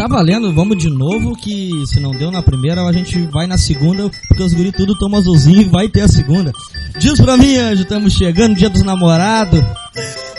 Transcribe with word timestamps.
tá 0.00 0.06
valendo, 0.06 0.50
vamos 0.54 0.78
de 0.78 0.88
novo, 0.88 1.36
que 1.36 1.70
se 1.86 2.00
não 2.00 2.12
deu 2.12 2.30
na 2.30 2.40
primeira, 2.40 2.82
a 2.82 2.90
gente 2.90 3.20
vai 3.26 3.46
na 3.46 3.58
segunda, 3.58 4.10
porque 4.28 4.42
os 4.42 4.54
guri 4.54 4.72
tudo 4.72 4.96
tomam 4.96 5.20
azulzinho 5.20 5.60
e 5.60 5.64
vai 5.64 5.90
ter 5.90 6.00
a 6.00 6.08
segunda. 6.08 6.52
Diz 6.98 7.20
pra 7.20 7.36
mim, 7.36 7.54
Anjo, 7.58 7.82
estamos 7.82 8.14
chegando, 8.14 8.54
dia 8.54 8.70
dos 8.70 8.82
namorados. 8.82 9.60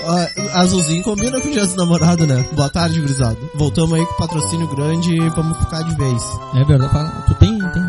Ó, 0.03 0.59
azulzinho 0.59 1.03
combina 1.03 1.39
com 1.39 1.47
o 1.47 1.51
dia 1.51 1.63
dos 1.63 1.75
namorados, 1.75 2.27
né? 2.27 2.43
Boa 2.55 2.69
tarde, 2.69 2.99
gurizado. 2.99 3.37
Voltamos 3.53 3.93
aí 3.93 4.03
com 4.03 4.15
patrocínio 4.15 4.67
grande 4.67 5.13
e 5.13 5.29
vamos 5.29 5.55
ficar 5.59 5.83
de 5.83 5.95
vez. 5.95 6.23
É 6.55 6.63
verdade, 6.63 6.91
fala, 6.91 7.09
tu 7.27 7.35
tem, 7.35 7.59
tem, 7.59 7.83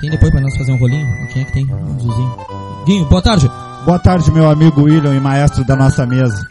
tem 0.00 0.10
depois 0.10 0.32
pra 0.32 0.40
nós 0.40 0.56
fazer 0.56 0.72
um 0.72 0.78
rolinho? 0.78 1.06
Quem 1.30 1.42
é 1.42 1.44
que 1.44 1.52
tem? 1.52 1.66
Um 1.66 1.94
azulzinho. 1.94 2.36
Guinho, 2.86 3.04
boa 3.04 3.20
tarde. 3.20 3.50
Boa 3.84 3.98
tarde, 3.98 4.32
meu 4.32 4.48
amigo 4.48 4.84
William 4.84 5.14
e 5.14 5.20
maestro 5.20 5.62
da 5.62 5.76
nossa 5.76 6.06
mesa. 6.06 6.42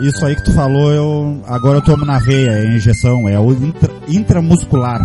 Isso 0.00 0.24
aí 0.24 0.34
que 0.34 0.44
tu 0.44 0.52
falou, 0.52 0.90
eu 0.92 1.42
agora 1.46 1.76
eu 1.76 1.82
tomo 1.82 2.06
na 2.06 2.18
veia, 2.18 2.50
é 2.50 2.74
injeção, 2.74 3.28
é 3.28 3.38
o 3.38 3.52
intra, 3.52 3.99
intramuscular. 4.16 5.00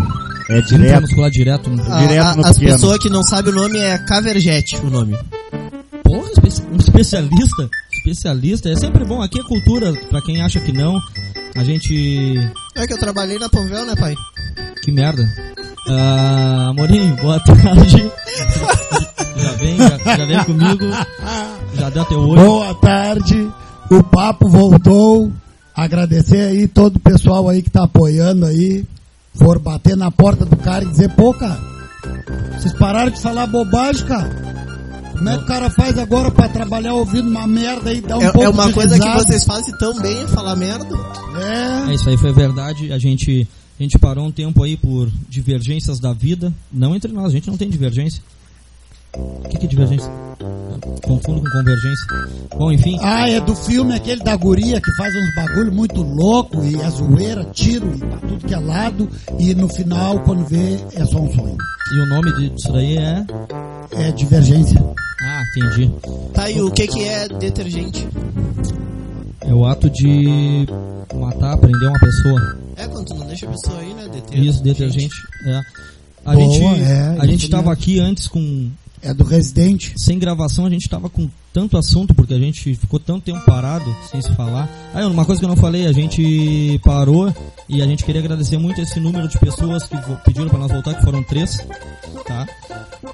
É 0.49 0.61
direto, 0.61 0.83
Intramuscular 0.85 1.31
direto. 1.31 1.69
no- 1.69 1.81
A- 1.93 1.99
Direto 1.99 2.25
a- 2.27 2.35
no 2.35 2.45
as 2.45 2.57
pessoas 2.57 2.97
que 2.99 3.09
não 3.09 3.23
sabem 3.23 3.51
o 3.51 3.55
nome 3.55 3.79
é 3.79 3.97
Caverjet, 3.99 4.77
o 4.83 4.89
nome. 4.89 5.17
Porra, 6.03 6.29
um 6.71 6.77
especialista. 6.77 7.69
Especialista. 7.91 8.69
É 8.69 8.75
sempre 8.75 9.03
bom. 9.03 9.21
Aqui 9.21 9.39
é 9.39 9.43
cultura, 9.43 9.91
pra 10.09 10.21
quem 10.21 10.41
acha 10.43 10.59
que 10.59 10.71
não. 10.71 10.99
A 11.55 11.63
gente. 11.63 12.37
É 12.75 12.85
que 12.85 12.93
eu 12.93 12.99
trabalhei 12.99 13.39
na 13.39 13.49
Panvel, 13.49 13.85
né, 13.87 13.95
pai? 13.95 14.13
Que 14.83 14.91
merda. 14.91 15.27
Ah, 15.89 16.67
Amorim, 16.69 17.15
boa 17.15 17.39
tarde. 17.39 18.11
já 19.37 19.51
vem, 19.53 19.77
já, 19.77 20.17
já 20.17 20.25
vem 20.25 20.43
comigo. 20.43 20.85
Já 21.73 21.89
deu 21.89 22.05
teu 22.05 22.19
olho. 22.19 22.41
Boa 22.41 22.75
tarde, 22.75 23.49
o 23.89 24.03
papo 24.03 24.47
voltou. 24.47 25.31
Agradecer 25.75 26.41
aí 26.41 26.67
todo 26.67 26.95
o 26.95 26.99
pessoal 26.99 27.49
aí 27.49 27.61
que 27.61 27.69
tá 27.69 27.83
apoiando 27.83 28.45
aí. 28.45 28.85
For 29.33 29.59
bater 29.59 29.97
na 29.97 30.09
porta 30.09 30.45
do 30.45 30.55
cara 30.55 30.85
e 30.85 30.89
dizer, 30.89 31.13
pô, 31.13 31.33
cara, 31.33 31.59
vocês 32.57 32.73
pararam 32.73 33.11
de 33.11 33.19
falar 33.19 33.47
bobagem, 33.47 34.05
cara. 34.05 34.55
Como 35.11 35.29
é 35.29 35.37
que 35.37 35.43
o 35.43 35.45
cara 35.45 35.69
faz 35.69 35.97
agora 35.97 36.31
pra 36.31 36.47
trabalhar 36.47 36.93
ouvindo 36.93 37.29
uma 37.29 37.47
merda 37.47 37.91
e 37.93 38.01
dar 38.01 38.17
um 38.17 38.21
é, 38.21 38.31
pouco 38.31 38.45
é 38.45 38.49
uma 38.49 38.67
de 38.67 38.73
coisa 38.73 38.97
que 38.97 39.05
risada? 39.05 39.23
vocês 39.23 39.45
fazem 39.45 39.77
tão 39.77 39.99
bem, 39.99 40.23
é 40.23 40.27
falar 40.27 40.55
merda. 40.55 40.95
É, 41.35 41.91
É, 41.91 41.93
isso 41.93 42.09
aí 42.09 42.17
foi 42.17 42.33
verdade. 42.33 42.91
A 42.91 42.97
gente, 42.97 43.47
a 43.79 43.83
gente 43.83 43.97
parou 43.97 44.25
um 44.25 44.31
tempo 44.31 44.61
aí 44.63 44.77
por 44.77 45.09
divergências 45.29 45.99
da 45.99 46.13
vida. 46.13 46.53
Não 46.71 46.95
entre 46.95 47.11
nós, 47.11 47.27
a 47.27 47.29
gente 47.29 47.47
não 47.47 47.57
tem 47.57 47.69
divergência. 47.69 48.21
O 49.17 49.49
que, 49.49 49.57
que 49.57 49.65
é 49.65 49.69
divergência? 49.69 50.11
Confundo 51.03 51.41
com 51.41 51.49
convergência. 51.49 52.05
Bom, 52.57 52.71
enfim. 52.71 52.97
Ah, 53.01 53.29
é 53.29 53.39
do 53.39 53.55
filme 53.55 53.95
aquele 53.95 54.23
da 54.23 54.35
guria 54.35 54.81
que 54.81 54.91
faz 54.95 55.13
uns 55.15 55.35
bagulho 55.35 55.71
muito 55.71 56.01
louco 56.01 56.63
e 56.63 56.79
é 56.79 56.89
zoeira, 56.89 57.45
tiro 57.53 57.93
e 57.95 57.99
pra 57.99 58.17
tudo 58.17 58.47
que 58.47 58.53
é 58.53 58.59
lado. 58.59 59.09
E 59.39 59.53
no 59.55 59.69
final, 59.69 60.19
quando 60.21 60.45
vê, 60.45 60.79
é 60.93 61.05
só 61.05 61.19
um 61.19 61.31
sonho. 61.33 61.57
E 61.93 61.99
o 61.99 62.05
nome 62.07 62.33
disso 62.33 62.71
daí 62.71 62.97
é. 62.97 63.25
É 63.91 64.11
divergência. 64.11 64.83
Ah, 65.21 65.43
entendi. 65.55 65.91
Tá, 66.33 66.49
e 66.49 66.61
o 66.61 66.71
que 66.71 66.87
que 66.87 67.03
é 67.03 67.27
detergente? 67.27 68.07
É 69.41 69.53
o 69.53 69.65
ato 69.65 69.89
de 69.89 70.67
matar, 71.13 71.57
prender 71.57 71.87
uma 71.87 71.99
pessoa. 71.99 72.57
É 72.75 72.87
quando 72.87 73.05
tu 73.05 73.15
não 73.15 73.27
deixa 73.27 73.45
a 73.45 73.51
pessoa 73.51 73.79
aí, 73.79 73.93
né? 73.93 74.07
Deter. 74.11 74.39
Isso, 74.39 74.63
detergente. 74.63 75.15
É. 75.45 75.61
A 76.25 76.33
Boa, 76.33 76.51
gente, 76.51 76.81
é, 76.81 77.15
a 77.19 77.25
gente 77.27 77.49
tava 77.49 77.71
aqui 77.71 77.99
antes 77.99 78.27
com 78.27 78.71
É 79.05 79.13
do 79.13 79.23
Residente. 79.23 79.93
sem 79.97 80.17
gravação, 80.17 80.65
a 80.65 80.69
gente 80.69 80.89
tava 80.89 81.09
com 81.09 81.29
tanto 81.53 81.77
assunto 81.77 82.13
porque 82.13 82.33
a 82.33 82.39
gente 82.39 82.75
ficou 82.75 82.99
tanto 82.99 83.21
tempo 83.21 83.39
parado 83.45 83.85
sem 84.11 84.21
se 84.21 84.33
falar. 84.35 84.67
Ah, 84.93 85.07
uma 85.07 85.23
coisa 85.25 85.39
que 85.39 85.45
eu 85.45 85.49
não 85.49 85.55
falei, 85.55 85.85
a 85.85 85.93
gente 85.93 86.79
parou 86.83 87.33
e 87.69 87.81
a 87.81 87.85
gente 87.85 88.03
queria 88.03 88.19
agradecer 88.19 88.57
muito 88.57 88.81
esse 88.81 88.99
número 88.99 89.27
de 89.27 89.37
pessoas 89.37 89.83
que 89.83 89.95
pediram 90.25 90.49
pra 90.49 90.59
nós 90.59 90.71
voltar, 90.71 90.95
que 90.95 91.03
foram 91.03 91.23
três, 91.23 91.57
tá? 92.25 92.47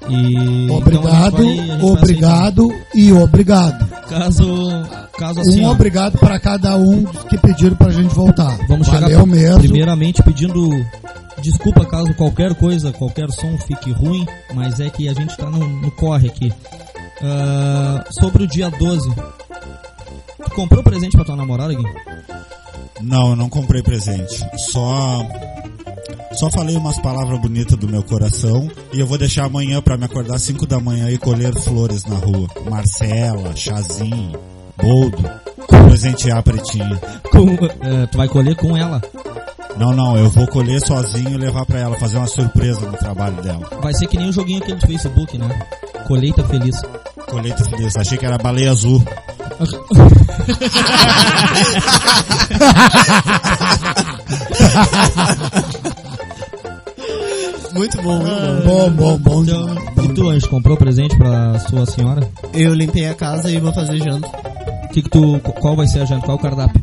E 0.08 0.34
então, 0.64 0.76
Obrigado, 0.78 1.42
gente 1.42 1.66
vai 1.66 1.82
obrigado 1.84 2.74
e 2.94 3.12
obrigado. 3.12 3.86
Caso, 4.08 4.44
caso 5.16 5.40
assim, 5.40 5.62
um 5.62 5.66
ó, 5.66 5.72
obrigado 5.72 6.18
para 6.18 6.40
cada 6.40 6.76
um 6.76 7.04
que 7.04 7.38
pediram 7.38 7.76
pra 7.76 7.90
gente 7.90 8.14
voltar. 8.14 8.56
Vamos 8.66 8.86
chegar 8.86 9.02
Valeu 9.02 9.26
mesmo. 9.26 9.60
primeiramente 9.60 10.22
pedindo 10.22 10.68
desculpa 11.42 11.84
caso 11.84 12.14
qualquer 12.14 12.54
coisa, 12.54 12.92
qualquer 12.92 13.30
som 13.30 13.58
fique 13.58 13.92
ruim, 13.92 14.26
mas 14.54 14.80
é 14.80 14.88
que 14.88 15.08
a 15.08 15.12
gente 15.12 15.36
tá 15.36 15.50
no, 15.50 15.66
no 15.66 15.90
corre 15.90 16.28
aqui. 16.28 16.52
Ah, 17.22 18.04
sobre 18.10 18.44
o 18.44 18.46
dia 18.46 18.70
12. 18.70 19.10
Tu 20.44 20.50
comprou 20.54 20.82
presente 20.82 21.16
pra 21.16 21.24
tua 21.24 21.36
namorada, 21.36 21.74
Gui? 21.74 21.84
Não, 23.00 23.30
eu 23.30 23.36
não 23.36 23.48
comprei 23.48 23.82
presente. 23.82 24.46
Só 24.56 25.26
só 26.34 26.50
falei 26.50 26.76
umas 26.76 26.98
palavras 26.98 27.38
bonitas 27.40 27.78
do 27.78 27.88
meu 27.88 28.02
coração 28.02 28.68
e 28.92 29.00
eu 29.00 29.06
vou 29.06 29.18
deixar 29.18 29.44
amanhã 29.44 29.82
pra 29.82 29.96
me 29.96 30.04
acordar 30.04 30.36
às 30.36 30.42
5 30.42 30.66
da 30.66 30.80
manhã 30.80 31.10
e 31.10 31.18
colher 31.18 31.54
flores 31.54 32.04
na 32.04 32.16
rua. 32.16 32.48
Marcela, 32.70 33.54
Chazinho, 33.54 34.32
Boldo, 34.80 35.22
presentear 35.88 36.38
a 36.38 36.42
pretinha. 36.42 37.00
Com, 37.30 37.52
eh, 37.52 38.06
tu 38.10 38.16
vai 38.16 38.28
colher 38.28 38.56
com 38.56 38.76
ela. 38.76 39.00
Não, 39.76 39.92
não, 39.92 40.16
eu 40.16 40.30
vou 40.30 40.46
colher 40.46 40.80
sozinho 40.80 41.30
e 41.30 41.36
levar 41.36 41.66
pra 41.66 41.80
ela, 41.80 41.98
fazer 41.98 42.18
uma 42.18 42.26
surpresa 42.26 42.80
no 42.80 42.96
trabalho 42.96 43.40
dela. 43.42 43.68
Vai 43.82 43.92
ser 43.94 44.06
que 44.06 44.16
nem 44.16 44.28
o 44.28 44.32
joguinho 44.32 44.62
aquele 44.62 44.78
do 44.78 44.86
Facebook, 44.86 45.36
né? 45.38 45.48
Colheita 46.06 46.44
feliz. 46.44 46.76
Colheita 47.28 47.64
feliz, 47.64 47.96
achei 47.96 48.18
que 48.18 48.26
era 48.26 48.38
baleia 48.38 48.70
azul. 48.70 49.02
Muito 57.74 58.02
bom, 58.02 58.18
muito 58.18 58.64
bom. 58.64 58.66
Bom, 58.66 58.90
bom, 58.90 59.18
bom. 59.18 59.42
Então, 59.42 60.04
e 60.04 60.08
tu, 60.14 60.28
Anjo, 60.28 60.48
comprou 60.48 60.76
presente 60.76 61.16
pra 61.16 61.58
sua 61.60 61.86
senhora? 61.86 62.28
Eu 62.52 62.74
limpei 62.74 63.08
a 63.08 63.14
casa 63.14 63.50
e 63.50 63.58
vou 63.58 63.72
fazer 63.72 63.98
janta. 63.98 64.28
Que 64.92 65.02
que 65.02 65.08
tu, 65.08 65.40
qual 65.40 65.74
vai 65.74 65.86
ser 65.86 66.02
a 66.02 66.04
janta? 66.04 66.26
Qual 66.26 66.36
o 66.36 66.40
cardápio? 66.40 66.80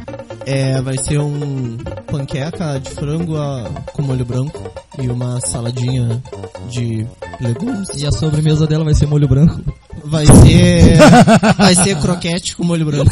É, 0.49 0.81
vai 0.81 0.97
ser 0.97 1.19
um 1.19 1.77
panqueca 2.07 2.79
de 2.79 2.89
frango 2.89 3.37
ah, 3.37 3.69
com 3.93 4.01
molho 4.01 4.25
branco 4.25 4.59
e 4.99 5.07
uma 5.07 5.39
saladinha 5.39 6.23
de 6.67 7.05
legumes. 7.39 7.87
E 7.95 8.07
a 8.07 8.11
sobremesa 8.11 8.65
dela 8.65 8.83
vai 8.83 8.95
ser 8.95 9.05
molho 9.05 9.27
branco. 9.27 9.61
Vai 10.03 10.25
ser 10.25 10.97
vai 11.55 11.75
ser 11.75 11.95
croquete 11.99 12.55
com 12.55 12.63
molho 12.63 12.83
branco. 12.83 13.11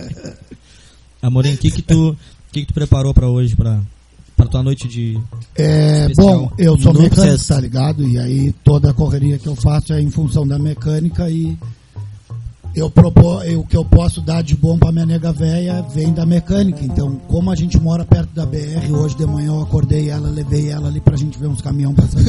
Amorim, 1.20 1.52
o 1.52 1.58
que 1.58 1.70
que 1.70 1.82
tu, 1.82 2.16
que 2.50 2.60
que 2.62 2.68
tu 2.68 2.72
preparou 2.72 3.12
pra 3.12 3.28
hoje, 3.28 3.54
pra, 3.54 3.78
pra 4.34 4.46
tua 4.46 4.62
noite 4.62 4.88
de... 4.88 5.20
É, 5.54 6.06
Especial. 6.06 6.38
bom, 6.38 6.52
eu 6.56 6.78
sou 6.78 6.94
mecânico, 6.94 7.46
tá 7.46 7.60
ligado? 7.60 8.08
E 8.08 8.18
aí 8.18 8.54
toda 8.64 8.92
a 8.92 8.94
correria 8.94 9.38
que 9.38 9.46
eu 9.46 9.54
faço 9.54 9.92
é 9.92 10.00
em 10.00 10.10
função 10.10 10.48
da 10.48 10.58
mecânica 10.58 11.28
e 11.28 11.58
eu 12.74 12.90
propor, 12.90 13.44
eu- 13.46 13.60
o 13.60 13.66
que 13.66 13.76
eu 13.76 13.84
posso 13.84 14.20
dar 14.20 14.42
de 14.42 14.56
bom 14.56 14.78
pra 14.78 14.92
minha 14.92 15.06
nega 15.06 15.32
véia 15.32 15.82
vem 15.92 16.12
da 16.12 16.24
mecânica. 16.24 16.84
Então, 16.84 17.16
como 17.28 17.50
a 17.50 17.54
gente 17.54 17.78
mora 17.80 18.04
perto 18.04 18.30
da 18.34 18.46
BR, 18.46 18.92
hoje 18.92 19.16
de 19.16 19.26
manhã 19.26 19.48
eu 19.48 19.60
acordei 19.62 20.08
ela, 20.10 20.28
levei 20.30 20.70
ela 20.70 20.88
ali 20.88 21.00
pra 21.00 21.16
gente 21.16 21.38
ver 21.38 21.48
uns 21.48 21.60
caminhão 21.60 21.94
passando. 21.94 22.24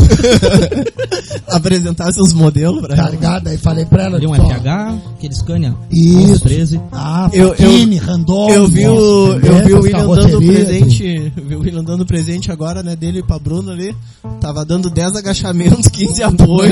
Apresentar 1.48 2.12
seus 2.12 2.32
modelos 2.32 2.80
pra 2.80 2.96
tá 2.96 3.02
ela. 3.02 3.10
ligado? 3.10 3.48
Aí 3.48 3.58
falei 3.58 3.84
pra 3.84 4.04
ela, 4.04 4.16
Ali 4.16 4.26
um 4.26 4.32
disse, 4.32 4.42
ó, 4.42 4.50
FH, 4.50 4.98
aquele 5.16 5.34
Scania, 5.34 5.74
Isso. 5.90 6.40
13. 6.40 6.80
ah, 6.92 7.28
Eu- 7.32 7.48
eu- 7.48 7.54
Fachini, 7.56 7.96
Randon, 7.98 8.50
Eu 8.50 8.66
vi 8.68 8.86
o, 8.86 9.32
eu 9.34 9.64
vi 9.66 9.72
o 9.74 9.80
William 9.82 10.06
dando 10.06 10.38
presente, 10.42 11.32
vi 11.36 11.54
o 11.56 11.60
William 11.60 11.84
dando 11.84 12.06
presente 12.06 12.50
agora, 12.52 12.82
né, 12.82 12.94
dele 12.96 13.22
pra 13.22 13.38
Bruno 13.38 13.70
ali. 13.72 13.94
Tava 14.40 14.64
dando 14.64 14.88
10 14.90 15.16
agachamentos, 15.16 15.88
15 15.90 16.22
apoio 16.22 16.70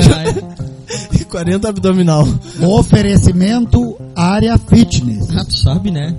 e 1.19 1.23
40 1.25 1.69
abdominal. 1.69 2.27
Oferecimento 2.61 3.95
área 4.15 4.57
fitness. 4.57 5.27
Ah, 5.35 5.45
tu 5.45 5.55
sabe, 5.55 5.91
né? 5.91 6.15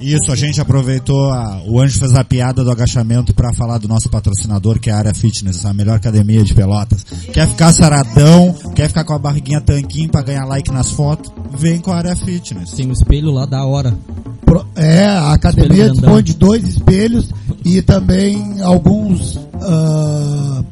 Isso, 0.00 0.30
a 0.30 0.36
gente 0.36 0.60
aproveitou, 0.60 1.30
a- 1.30 1.62
o 1.66 1.80
Anjo 1.80 1.98
fez 1.98 2.14
a 2.14 2.22
piada 2.24 2.62
do 2.62 2.70
agachamento 2.70 3.32
pra 3.32 3.52
falar 3.54 3.78
do 3.78 3.88
nosso 3.88 4.10
patrocinador, 4.10 4.78
que 4.78 4.90
é 4.90 4.92
a 4.92 4.98
Área 4.98 5.14
Fitness, 5.14 5.64
a 5.64 5.72
melhor 5.72 5.96
academia 5.96 6.42
de 6.44 6.52
Pelotas. 6.52 7.04
Quer 7.32 7.48
ficar 7.48 7.72
saradão, 7.72 8.52
quer 8.74 8.88
ficar 8.88 9.04
com 9.04 9.14
a 9.14 9.18
barriguinha 9.18 9.60
tanquinho 9.60 10.10
pra 10.10 10.20
ganhar 10.22 10.44
like 10.44 10.70
nas 10.70 10.90
fotos? 10.90 11.32
Vem 11.56 11.78
com 11.80 11.90
a 11.90 11.96
Área 11.96 12.16
Fitness. 12.16 12.72
Tem 12.72 12.86
um 12.86 12.92
espelho 12.92 13.30
lá 13.30 13.46
da 13.46 13.64
hora. 13.64 13.96
Pro- 14.44 14.66
É, 14.76 15.06
a 15.06 15.32
academia 15.32 15.88
dispõe 15.90 16.22
de 16.22 16.34
dois 16.34 16.64
espelhos 16.68 17.30
e 17.64 17.80
também 17.80 18.60
alguns 18.60 19.38
ah, 19.62 20.62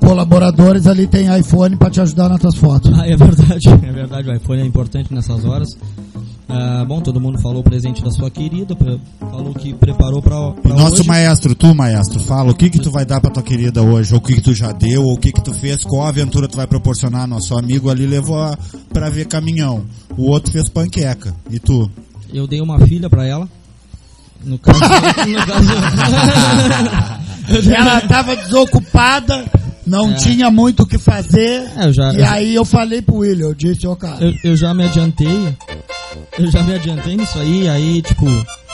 colaboradores 0.00 0.86
ali 0.86 1.06
tem 1.06 1.34
iPhone 1.38 1.76
pra 1.76 1.88
te 1.90 2.00
ajudar 2.00 2.28
nas 2.28 2.40
tuas 2.40 2.56
fotos. 2.56 2.92
Ah, 2.98 3.08
é 3.08 3.16
verdade, 3.16 3.68
é 3.82 3.92
verdade, 3.92 4.28
o 4.28 4.34
iPhone 4.34 4.60
é 4.60 4.66
importante 4.66 5.14
nessas 5.14 5.44
horas. 5.44 5.68
Ah, 6.46 6.84
bom, 6.86 7.00
todo 7.00 7.18
mundo 7.20 7.40
falou 7.40 7.60
o 7.60 7.64
presente 7.64 8.02
da 8.04 8.10
sua 8.10 8.30
querida, 8.30 8.76
falou 9.18 9.54
que 9.54 9.72
preparou 9.72 10.20
pra, 10.20 10.50
pra 10.52 10.74
nosso 10.74 10.96
hoje. 11.00 11.08
maestro, 11.08 11.54
tu 11.54 11.74
maestro, 11.74 12.20
fala 12.20 12.50
o 12.50 12.54
que 12.54 12.68
que 12.68 12.78
tu 12.78 12.90
vai 12.90 13.04
dar 13.06 13.18
pra 13.20 13.30
tua 13.30 13.42
querida 13.42 13.80
hoje, 13.82 14.12
ou 14.12 14.18
o 14.18 14.22
que 14.22 14.34
que 14.34 14.40
tu 14.42 14.54
já 14.54 14.70
deu, 14.70 15.02
ou 15.04 15.14
o 15.14 15.18
que 15.18 15.32
que 15.32 15.40
tu 15.42 15.54
fez, 15.54 15.82
qual 15.82 16.06
aventura 16.06 16.46
tu 16.46 16.56
vai 16.56 16.66
proporcionar. 16.66 17.26
Nosso 17.26 17.56
amigo 17.58 17.88
ali 17.90 18.06
levou 18.06 18.40
a, 18.42 18.58
pra 18.92 19.08
ver 19.08 19.26
caminhão, 19.26 19.84
o 20.18 20.30
outro 20.30 20.52
fez 20.52 20.68
panqueca, 20.68 21.34
e 21.50 21.58
tu? 21.58 21.90
Eu 22.32 22.46
dei 22.46 22.60
uma 22.60 22.78
filha 22.86 23.08
pra 23.08 23.26
ela, 23.26 23.48
No 24.44 24.58
caso. 24.58 24.80
no 25.26 25.46
caso 25.46 25.68
Ela 27.74 28.00
tava 28.02 28.36
desocupada, 28.36 29.44
não 29.86 30.10
É. 30.12 30.14
tinha 30.14 30.50
muito 30.50 30.82
o 30.82 30.86
que 30.86 30.98
fazer. 30.98 31.70
É, 31.76 31.86
eu 31.86 31.92
já- 31.92 32.12
e 32.12 32.18
eu- 32.20 32.26
aí 32.28 32.54
eu 32.54 32.64
falei 32.64 33.00
pro 33.02 33.16
William, 33.16 33.46
eu 33.46 33.54
disse, 33.54 33.86
ô 33.86 33.94
cara, 33.96 34.22
eu, 34.24 34.34
eu 34.52 34.56
já 34.56 34.72
me 34.74 34.84
adiantei. 34.84 35.54
Eu 36.38 36.50
já 36.50 36.62
me 36.62 36.74
adiantei 36.74 37.16
nisso 37.16 37.38
aí, 37.38 37.68
aí, 37.68 38.02
tipo. 38.02 38.26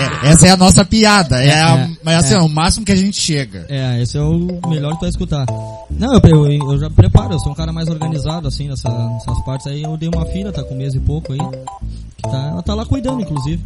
É, 0.00 0.30
essa 0.30 0.46
é 0.46 0.50
a 0.50 0.56
nossa 0.56 0.84
piada. 0.84 1.42
É, 1.42 1.60
a, 1.60 1.88
É, 2.06 2.12
é, 2.12 2.14
assim, 2.14 2.34
é. 2.34 2.38
é 2.38 2.40
o 2.40 2.48
máximo 2.48 2.84
que 2.84 2.92
a 2.92 2.96
gente 2.96 3.20
chega. 3.20 3.66
É, 3.68 4.00
esse 4.00 4.16
é 4.16 4.20
o 4.20 4.60
melhor 4.68 4.96
vai 4.98 5.10
escutar. 5.10 5.44
Não, 5.90 6.14
eu, 6.14 6.46
eu, 6.46 6.72
eu 6.72 6.78
já 6.78 6.88
preparo, 6.88 7.34
eu 7.34 7.40
sou 7.40 7.52
um 7.52 7.54
cara 7.54 7.72
mais 7.72 7.88
organizado, 7.88 8.48
assim, 8.48 8.68
nessa, 8.68 8.88
nessas 8.88 9.44
partes 9.44 9.66
aí. 9.66 9.82
Eu 9.82 9.96
dei 9.96 10.08
uma 10.08 10.24
filha, 10.26 10.52
tá 10.52 10.62
com 10.62 10.74
um 10.74 10.78
mês 10.78 10.94
e 10.94 11.00
pouco 11.00 11.32
aí. 11.32 11.38
Que 12.16 12.22
tá, 12.22 12.48
ela 12.52 12.62
tá 12.62 12.74
lá 12.74 12.86
cuidando, 12.86 13.20
inclusive. 13.20 13.60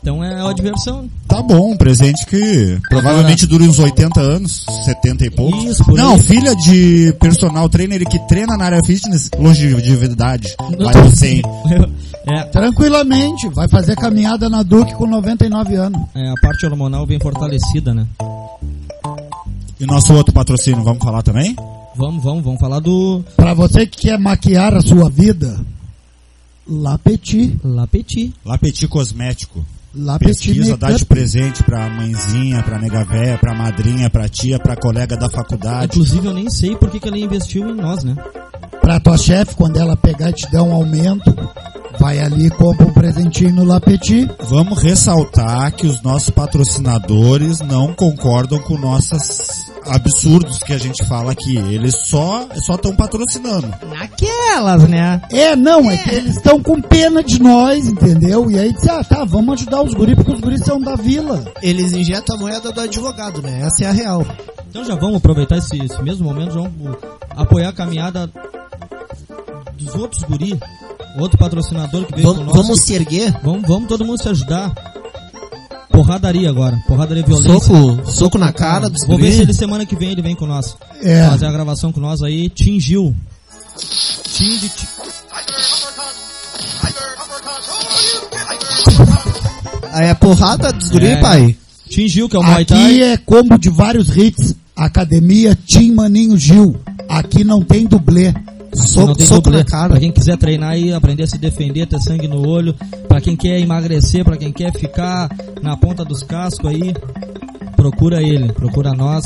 Então 0.00 0.22
é 0.24 0.42
uma 0.42 0.54
diversão. 0.54 1.08
Tá 1.26 1.42
bom, 1.42 1.72
um 1.72 1.76
presente 1.76 2.24
que 2.26 2.78
provavelmente 2.88 3.46
dura 3.46 3.64
uns 3.64 3.78
80 3.78 4.20
anos, 4.20 4.64
70 4.86 5.26
e 5.26 5.30
poucos. 5.30 5.64
Isso, 5.64 5.84
por 5.84 5.98
Não, 5.98 6.14
aí. 6.14 6.20
filha 6.20 6.54
de 6.56 7.12
personal 7.20 7.68
trainer 7.68 8.02
que 8.08 8.18
treina 8.26 8.56
na 8.56 8.64
área 8.64 8.80
fitness, 8.84 9.28
longevidade. 9.38 10.54
Vai 10.78 10.96
ao 10.96 11.10
100. 11.10 11.42
É, 12.30 12.42
tranquilamente, 12.44 13.48
vai 13.48 13.66
fazer 13.68 13.96
caminhada 13.96 14.50
na 14.50 14.62
Duque 14.62 14.92
com 14.96 15.06
99 15.06 15.76
anos. 15.76 15.98
é, 16.14 16.28
a 16.28 16.34
parte 16.42 16.66
hormonal 16.66 17.06
bem 17.06 17.18
fortalecida, 17.18 17.94
né? 17.94 18.06
E 19.80 19.86
nosso 19.86 20.12
outro 20.12 20.34
patrocínio, 20.34 20.84
vamos 20.84 21.02
falar 21.02 21.22
também? 21.22 21.56
Vamos, 21.96 22.22
vamos, 22.22 22.44
vamos 22.44 22.60
falar 22.60 22.80
do 22.80 23.24
Pra 23.34 23.54
você 23.54 23.86
que 23.86 24.02
quer 24.08 24.18
maquiar 24.18 24.74
a 24.74 24.82
sua 24.82 25.08
vida, 25.08 25.58
La 26.68 26.98
Petit. 26.98 27.58
La 27.64 27.86
Petit. 27.86 28.34
Lapeti 28.44 28.86
Cosmético. 28.86 29.64
La 29.94 30.18
Pesquisa, 30.18 30.76
dá 30.76 30.90
de 30.90 31.04
presente 31.06 31.62
pra 31.64 31.88
mãezinha, 31.88 32.62
pra 32.62 32.78
nega 32.78 33.04
véia, 33.04 33.38
pra 33.38 33.54
madrinha, 33.54 34.10
pra 34.10 34.28
tia, 34.28 34.58
pra 34.58 34.76
colega 34.76 35.16
da 35.16 35.30
faculdade. 35.30 35.86
Inclusive 35.86 36.26
eu 36.26 36.34
nem 36.34 36.50
sei 36.50 36.76
por 36.76 36.90
que, 36.90 37.00
que 37.00 37.08
ela 37.08 37.18
investiu 37.18 37.70
em 37.70 37.74
nós, 37.74 38.04
né? 38.04 38.14
Pra 38.82 39.00
tua 39.00 39.16
chefe, 39.16 39.54
quando 39.54 39.78
ela 39.78 39.96
pegar 39.96 40.28
e 40.30 40.34
te 40.34 40.50
der 40.50 40.60
um 40.60 40.72
aumento, 40.72 41.34
vai 41.98 42.18
ali 42.20 42.46
e 42.46 42.50
compra 42.50 42.86
um 42.86 42.92
presentinho 42.92 43.54
no 43.54 43.64
La 43.64 43.80
Petit. 43.80 44.30
Vamos 44.50 44.82
ressaltar 44.82 45.72
que 45.72 45.86
os 45.86 46.02
nossos 46.02 46.30
patrocinadores 46.30 47.60
não 47.60 47.94
concordam 47.94 48.60
com 48.60 48.78
nossos 48.78 49.68
absurdos 49.88 50.58
que 50.58 50.72
a 50.72 50.78
gente 50.78 51.04
fala 51.06 51.32
aqui. 51.32 51.56
Eles 51.56 51.94
só 52.06 52.46
só 52.64 52.74
estão 52.74 52.94
patrocinando. 52.94 53.68
Naquelas, 53.88 54.88
né? 54.88 55.20
É, 55.30 55.56
não, 55.56 55.90
é 55.90 55.96
que 55.96 56.10
eles 56.14 56.36
estão 56.36 56.62
com 56.62 56.80
pena 56.80 57.22
de 57.22 57.40
nós, 57.40 57.86
entendeu? 57.86 58.50
E 58.50 58.58
aí 58.58 58.72
disse, 58.72 58.90
ah, 58.90 59.02
tá, 59.02 59.24
vamos 59.24 59.60
ajudar 59.60 59.82
os 59.82 59.94
guris, 59.94 60.14
porque 60.14 60.32
os 60.32 60.40
guris 60.40 60.60
são 60.64 60.80
da 60.80 60.94
vila. 60.96 61.44
Eles 61.62 61.92
injetam 61.92 62.36
a 62.36 62.38
moeda 62.38 62.72
do 62.72 62.80
advogado, 62.80 63.42
né? 63.42 63.62
Essa 63.62 63.84
é 63.84 63.86
a 63.88 63.92
real. 63.92 64.26
Então 64.68 64.84
já 64.84 64.94
vamos 64.94 65.16
aproveitar 65.16 65.56
esse, 65.58 65.76
esse 65.82 66.02
mesmo 66.02 66.24
momento, 66.24 66.52
já 66.52 66.60
vamos 66.60 66.96
apoiar 67.36 67.70
a 67.70 67.72
caminhada 67.72 68.30
dos 69.74 69.94
outros 69.94 70.22
guri, 70.24 70.58
outro 71.18 71.38
patrocinador 71.38 72.04
que 72.04 72.14
veio 72.14 72.26
Vamos, 72.26 72.38
conosco. 72.40 72.62
vamos 72.62 72.80
se 72.80 72.94
erguer? 72.94 73.34
Vamos, 73.42 73.62
vamos 73.66 73.88
todo 73.88 74.04
mundo 74.04 74.20
se 74.22 74.28
ajudar. 74.28 74.72
Porradaria 75.98 76.48
agora, 76.48 76.80
porradaria 76.86 77.24
violência. 77.24 77.52
Soco, 77.58 78.06
soco 78.12 78.38
na 78.38 78.52
cara 78.52 78.88
dos 78.88 79.04
Vou 79.04 79.18
ver 79.18 79.32
se 79.32 79.40
ele 79.42 79.52
semana 79.52 79.84
que 79.84 79.96
vem 79.96 80.12
ele 80.12 80.22
vem 80.22 80.36
com 80.36 80.46
nós. 80.46 80.76
É. 81.02 81.26
Fazer 81.26 81.46
a 81.46 81.50
gravação 81.50 81.90
com 81.90 81.98
nós 81.98 82.22
aí. 82.22 82.48
Tim 82.48 82.78
Gil. 82.78 83.12
Tim 84.32 84.58
de 84.58 84.68
Ti- 84.68 84.88
Aí 89.92 90.06
é 90.06 90.14
porrada 90.14 90.72
dos 90.72 90.88
guri, 90.88 91.06
É. 91.06 91.16
pai. 91.20 91.56
Tim 91.88 92.06
Gil, 92.06 92.28
que 92.28 92.36
é 92.36 92.38
o 92.38 92.42
Muay 92.42 92.62
Aqui 92.62 92.74
Thai. 92.74 93.02
é 93.02 93.16
combo 93.16 93.58
de 93.58 93.68
vários 93.70 94.16
hits. 94.16 94.54
Academia 94.76 95.58
Tim 95.66 95.92
Maninho 95.92 96.36
Gil. 96.38 96.76
Aqui 97.08 97.42
não 97.42 97.60
tem 97.62 97.86
dublê. 97.86 98.32
Aqui 98.82 98.96
não 99.06 99.14
tem 99.14 99.26
soco 99.26 99.42
dublê. 99.42 99.64
cara. 99.64 99.88
Pra 99.90 100.00
quem 100.00 100.12
quiser 100.12 100.36
treinar 100.36 100.76
e 100.78 100.92
aprender 100.92 101.22
a 101.24 101.26
se 101.26 101.38
defender, 101.38 101.86
ter 101.86 102.00
sangue 102.00 102.26
no 102.28 102.46
olho. 102.46 102.74
Pra 103.08 103.20
quem 103.20 103.36
quer 103.36 103.58
emagrecer, 103.60 104.24
pra 104.24 104.36
quem 104.36 104.52
quer 104.52 104.72
ficar 104.72 105.28
na 105.62 105.76
ponta 105.76 106.04
dos 106.04 106.22
cascos 106.22 106.70
aí, 106.70 106.94
procura 107.76 108.22
ele, 108.22 108.52
procura 108.52 108.92
nós, 108.92 109.24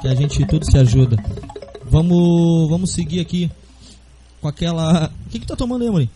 que 0.00 0.08
a 0.08 0.14
gente 0.14 0.44
tudo 0.46 0.64
se 0.70 0.76
ajuda. 0.78 1.16
Vamos, 1.88 2.68
vamos 2.70 2.90
seguir 2.90 3.20
aqui 3.20 3.50
com 4.40 4.48
aquela. 4.48 5.10
O 5.26 5.30
que 5.30 5.38
que 5.40 5.46
tá 5.46 5.54
tomando 5.56 5.82
aí, 5.82 5.88
Amorim? 5.88 6.08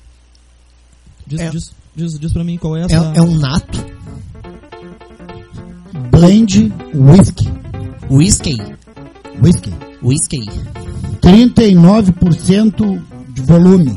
Diz, 1.27 1.41
É- 1.41 1.51
diz, 1.51 1.73
diz, 1.95 2.19
diz 2.19 2.33
pra 2.33 2.45
mim 2.45 2.57
qual 2.57 2.77
é 2.77 2.83
É, 2.83 2.85
essa. 2.85 2.95
é 3.15 3.21
um 3.23 3.35
nato. 3.37 3.85
Blend 6.11 6.73
Whisky. 6.95 7.49
Whisky. 8.11 8.57
Whisky. 9.43 9.73
Whisky. 10.03 10.47
39% 11.27 13.03
de 13.31 13.43
volume. 13.43 13.95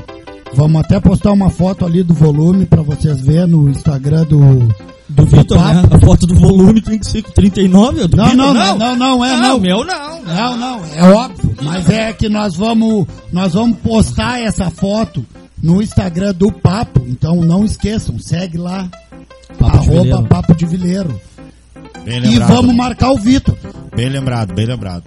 Vamos 0.53 0.81
até 0.81 0.99
postar 0.99 1.31
uma 1.31 1.49
foto 1.51 1.85
ali 1.85 2.01
do 2.01 2.13
volume 2.13 2.65
pra 2.65 2.81
vocês 2.81 3.21
verem 3.21 3.47
no 3.47 3.69
Instagram 3.69 4.23
do, 4.25 4.67
do 5.07 5.25
Vitor, 5.27 5.57
né? 5.59 5.81
papo. 5.83 5.95
A 5.95 5.99
foto 5.99 6.25
do 6.25 6.33
volume 6.35 6.81
tem 6.81 6.97
que 6.97 7.05
ser 7.05 7.21
com 7.21 7.31
39, 7.31 8.01
é 8.01 8.07
do 8.07 8.17
Não, 8.17 8.33
não, 8.33 8.53
não, 8.53 8.77
não, 8.77 8.95
não, 8.95 9.25
é 9.25 9.33
Não, 9.35 9.41
não. 9.41 9.59
meu 9.59 9.85
não. 9.85 10.09
Não, 10.23 10.57
não, 10.57 10.81
é 10.95 11.03
óbvio. 11.11 11.55
Mas 11.61 11.87
é 11.89 12.11
que 12.13 12.27
nós 12.27 12.55
vamos, 12.55 13.05
nós 13.31 13.53
vamos 13.53 13.77
postar 13.77 14.41
essa 14.41 14.71
foto 14.71 15.23
no 15.61 15.81
Instagram 15.83 16.33
do 16.33 16.51
Papo. 16.51 17.03
Então 17.07 17.35
não 17.45 17.63
esqueçam, 17.63 18.17
segue 18.17 18.57
lá. 18.57 18.89
Papo 19.57 19.77
de 19.79 19.89
arroba 19.89 20.01
Vileiro. 20.03 20.23
Papo 20.27 20.55
de 20.55 20.65
Vileiro. 20.65 21.21
Bem 22.03 22.17
E 22.17 22.19
lembrado. 22.21 22.47
vamos 22.55 22.75
marcar 22.75 23.11
o 23.11 23.17
Vitor. 23.17 23.55
Bem 23.95 24.09
lembrado, 24.09 24.53
bem 24.55 24.65
lembrado. 24.65 25.03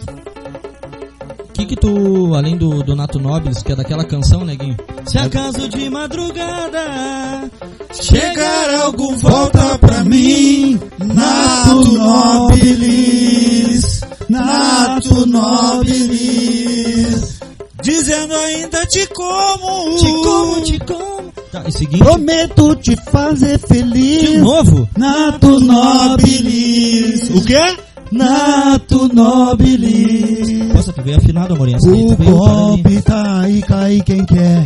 O 1.53 1.55
que 1.55 1.67
que 1.67 1.77
tu, 1.77 2.35
além 2.35 2.57
do, 2.57 2.83
do 2.83 2.97
Nato 2.97 3.21
Nobles, 3.21 3.63
que 3.63 3.73
é 3.73 3.77
daquela 3.77 4.05
canção, 4.05 4.43
neguinho? 4.43 4.75
Se 5.05 5.19
acaso 5.19 5.69
de 5.69 5.91
madrugada 5.91 7.51
chegar 7.93 8.75
algo, 8.81 9.15
volta 9.17 9.77
pra 9.79 10.03
mim, 10.03 10.81
Nato 10.99 11.93
Nobilis, 11.93 14.01
Nato 14.31 15.27
Nobilis, 15.27 17.39
dizendo 17.83 18.35
ainda 18.35 18.87
te 18.87 19.07
como. 19.09 19.95
Te 19.97 20.11
como, 20.11 20.63
te 20.63 20.79
como. 20.81 21.33
Tá, 21.53 21.65
e 21.69 21.73
seguinte, 21.73 22.03
Prometo 22.03 22.75
te 22.77 22.97
fazer 23.11 23.59
de 23.59 23.67
feliz. 23.67 24.41
novo. 24.41 24.89
Nato 24.97 25.61
Nobilis. 25.61 27.29
O 27.31 27.45
quê? 27.45 27.77
Nato 28.13 29.09
Nobilis. 29.13 30.69
Nossa, 30.75 30.93
tu 30.93 31.03
veio 31.03 31.17
afinado, 31.17 31.55
aí 31.55 31.75
O 31.75 32.17
para 32.17 32.25
ali. 32.27 32.31
golpe 32.33 33.03
tá 33.03 33.41
aí, 33.41 33.63
cai 33.63 34.01
quem 34.03 34.25
quer. 34.25 34.65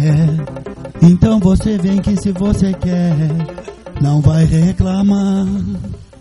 Então 1.03 1.38
você 1.38 1.79
vem 1.79 1.99
que 2.00 2.17
se 2.21 2.33
você 2.33 2.73
quer, 2.75 3.17
não 4.00 4.21
vai 4.21 4.45
reclamar. 4.45 5.47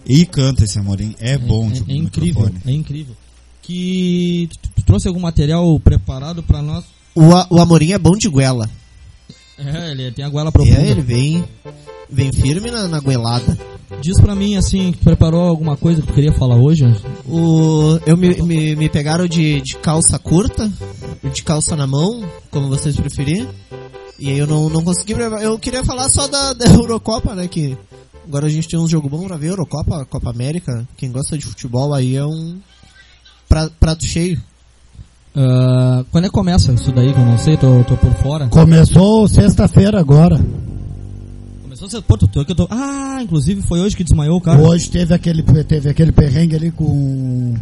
E 0.05 0.25
canta 0.25 0.63
esse 0.63 0.77
amorim, 0.77 1.15
é 1.19 1.37
bom 1.37 1.69
É, 1.71 1.91
é 1.93 1.95
incrível, 1.97 2.43
microfone. 2.43 2.61
é 2.65 2.71
incrível. 2.71 3.15
Que 3.61 4.47
tu, 4.61 4.69
tu 4.75 4.83
trouxe 4.85 5.07
algum 5.07 5.19
material 5.19 5.79
preparado 5.79 6.43
pra 6.43 6.61
nós? 6.61 6.85
O, 7.15 7.33
a- 7.33 7.47
o 7.49 7.59
Amorim 7.59 7.93
é 7.93 7.97
bom 7.97 8.15
de 8.15 8.27
goela. 8.29 8.69
É, 9.57 9.91
ele 9.91 10.11
tem 10.11 10.23
a 10.23 10.29
goela 10.29 10.51
profunda. 10.51 10.77
É, 10.79 10.91
ele 10.91 11.01
vem, 11.01 11.43
vem 12.07 12.31
firme 12.31 12.69
na, 12.69 12.87
na 12.87 12.99
goelada. 12.99 13.57
Diz 14.01 14.19
pra 14.19 14.35
mim, 14.35 14.55
assim, 14.57 14.91
que 14.91 15.03
preparou 15.03 15.41
alguma 15.41 15.77
coisa 15.77 16.01
que 16.01 16.07
tu 16.07 16.13
queria 16.13 16.31
falar 16.33 16.55
hoje? 16.55 16.85
O, 17.27 17.99
eu 18.05 18.17
me, 18.17 18.33
me, 18.41 18.75
me 18.75 18.89
pegaram 18.89 19.27
de, 19.27 19.61
de 19.61 19.77
calça 19.77 20.17
curta, 20.19 20.71
de 21.33 21.43
calça 21.43 21.75
na 21.75 21.85
mão, 21.87 22.23
como 22.51 22.67
vocês 22.67 22.95
preferirem. 22.95 23.47
E 24.19 24.29
aí 24.29 24.37
eu 24.39 24.47
não, 24.47 24.69
não 24.69 24.83
consegui 24.83 25.13
preparar. 25.13 25.43
Eu 25.43 25.57
queria 25.59 25.83
falar 25.83 26.09
só 26.09 26.27
da, 26.27 26.53
da 26.53 26.65
Eurocopa, 26.73 27.35
né? 27.35 27.47
Que 27.47 27.77
agora 28.27 28.47
a 28.47 28.49
gente 28.49 28.67
tem 28.67 28.79
um 28.79 28.87
jogo 28.87 29.07
bom 29.09 29.25
pra 29.27 29.37
ver, 29.37 29.49
Eurocopa, 29.49 30.05
Copa 30.05 30.29
América. 30.29 30.87
Quem 30.97 31.11
gosta 31.11 31.37
de 31.37 31.45
futebol 31.45 31.93
aí 31.93 32.15
é 32.15 32.25
um 32.25 32.57
pra- 33.47 33.69
prato 33.79 34.03
cheio. 34.05 34.41
Ah, 35.35 36.03
quando 36.11 36.25
é 36.25 36.27
que 36.27 36.33
começa 36.33 36.71
isso 36.71 36.91
daí, 36.91 37.13
que 37.13 37.19
eu 37.19 37.25
não 37.25 37.37
sei, 37.37 37.57
tô, 37.57 37.83
tô 37.83 37.97
por 37.97 38.13
fora. 38.15 38.47
Começou 38.47 39.27
sexta-feira 39.27 39.99
agora. 39.99 40.39
Ser, 41.89 42.01
tu, 42.01 42.27
tu, 42.27 42.45
que 42.45 42.51
eu 42.51 42.55
tô... 42.55 42.67
Ah, 42.69 43.19
inclusive 43.21 43.61
foi 43.61 43.79
hoje 43.79 43.95
que 43.95 44.03
desmaiou 44.03 44.37
o 44.37 44.41
cara. 44.41 44.59
Hoje 44.61 44.89
teve 44.89 45.13
aquele, 45.13 45.43
teve 45.63 45.89
aquele 45.89 46.11
perrengue 46.11 46.55
ali 46.55 46.71
com 46.71 47.53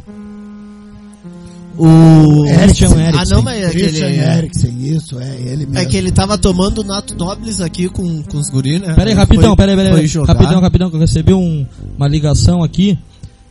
O 1.77 2.43
Christian 2.43 2.89
Eriksen. 2.91 2.99
Eriksen. 3.01 3.19
Ah, 3.19 3.25
não, 3.35 3.41
mas 3.41 3.63
é 3.63 3.69
Christian 3.69 4.07
aquele. 4.07 4.21
Eriksen, 4.37 4.85
isso, 4.95 5.19
é 5.19 5.35
ele 5.41 5.65
mesmo. 5.65 5.77
É 5.79 5.85
que 5.85 5.97
ele 5.97 6.11
tava 6.11 6.37
tomando 6.37 6.83
Nato 6.83 7.15
Nobles 7.15 7.59
aqui 7.61 7.89
com, 7.89 8.21
com 8.23 8.37
os 8.37 8.49
guri, 8.49 8.79
né? 8.79 8.93
Pera 8.93 9.09
aí, 9.09 9.15
rapidão, 9.15 9.49
Foi- 9.49 9.55
pera 9.57 9.71
aí, 9.71 9.77
pera 9.77 9.95
aí. 9.95 10.07
Rapidão, 10.27 10.61
rapidão, 10.61 10.89
que 10.89 10.95
eu 10.95 10.99
recebi 11.01 11.33
um, 11.33 11.65
uma 11.97 12.07
ligação 12.07 12.63
aqui. 12.63 12.97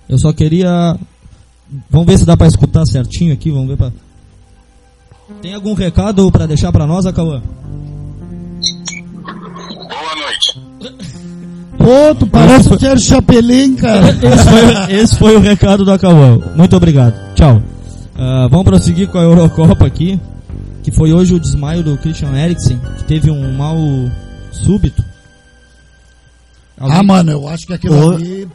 Eu 0.09 0.19
só 0.19 0.33
queria... 0.33 0.97
Vamos 1.91 2.07
ver 2.07 2.19
se 2.19 2.25
dá 2.25 2.37
pra 2.37 2.47
escutar 2.47 2.85
certinho 2.87 3.33
aqui, 3.33 3.51
vamos 3.51 3.69
ver 3.69 3.77
pra... 3.77 3.91
Tem 5.41 5.55
algum 5.55 5.75
recado 5.75 6.31
pra 6.31 6.47
deixar 6.47 6.71
pra 6.71 6.87
nós, 6.87 7.07
Acauã? 7.07 7.43
Pô, 11.79 12.15
tu 12.19 12.27
parece 12.27 12.69
o 12.73 12.79
Sérgio 12.79 13.07
Chapelin, 13.09 13.75
cara. 13.77 14.11
Esse 14.23 14.45
foi, 14.45 14.95
esse 14.95 15.17
foi 15.19 15.37
o 15.37 15.41
recado 15.41 15.85
do 15.85 15.91
Acauã. 15.93 16.39
Muito 16.55 16.77
obrigado. 16.77 17.15
Tchau. 17.35 17.63
Ah, 18.17 18.47
vamos 18.51 18.65
prosseguir 18.65 19.09
com 19.09 19.19
a 19.19 19.23
Eurocopa 19.23 19.87
aqui. 19.87 20.21
Que 20.83 20.91
foi 20.91 21.13
hoje 21.13 21.33
o 21.35 21.41
desmaio 21.41 21.83
do 21.83 21.97
Christian 21.97 22.33
Eriksen, 22.37 22.81
que 22.99 23.05
teve 23.05 23.31
um 23.31 23.57
mal 23.57 23.77
súbito. 24.51 25.03
Alguém- 26.79 26.99
Ah, 26.99 27.03
mano, 27.03 27.31
eu 27.33 27.49
acho 27.49 27.67
que 27.67 27.73
aquilo 27.75 27.95
Ô, 27.95 28.11
ali 28.13 28.49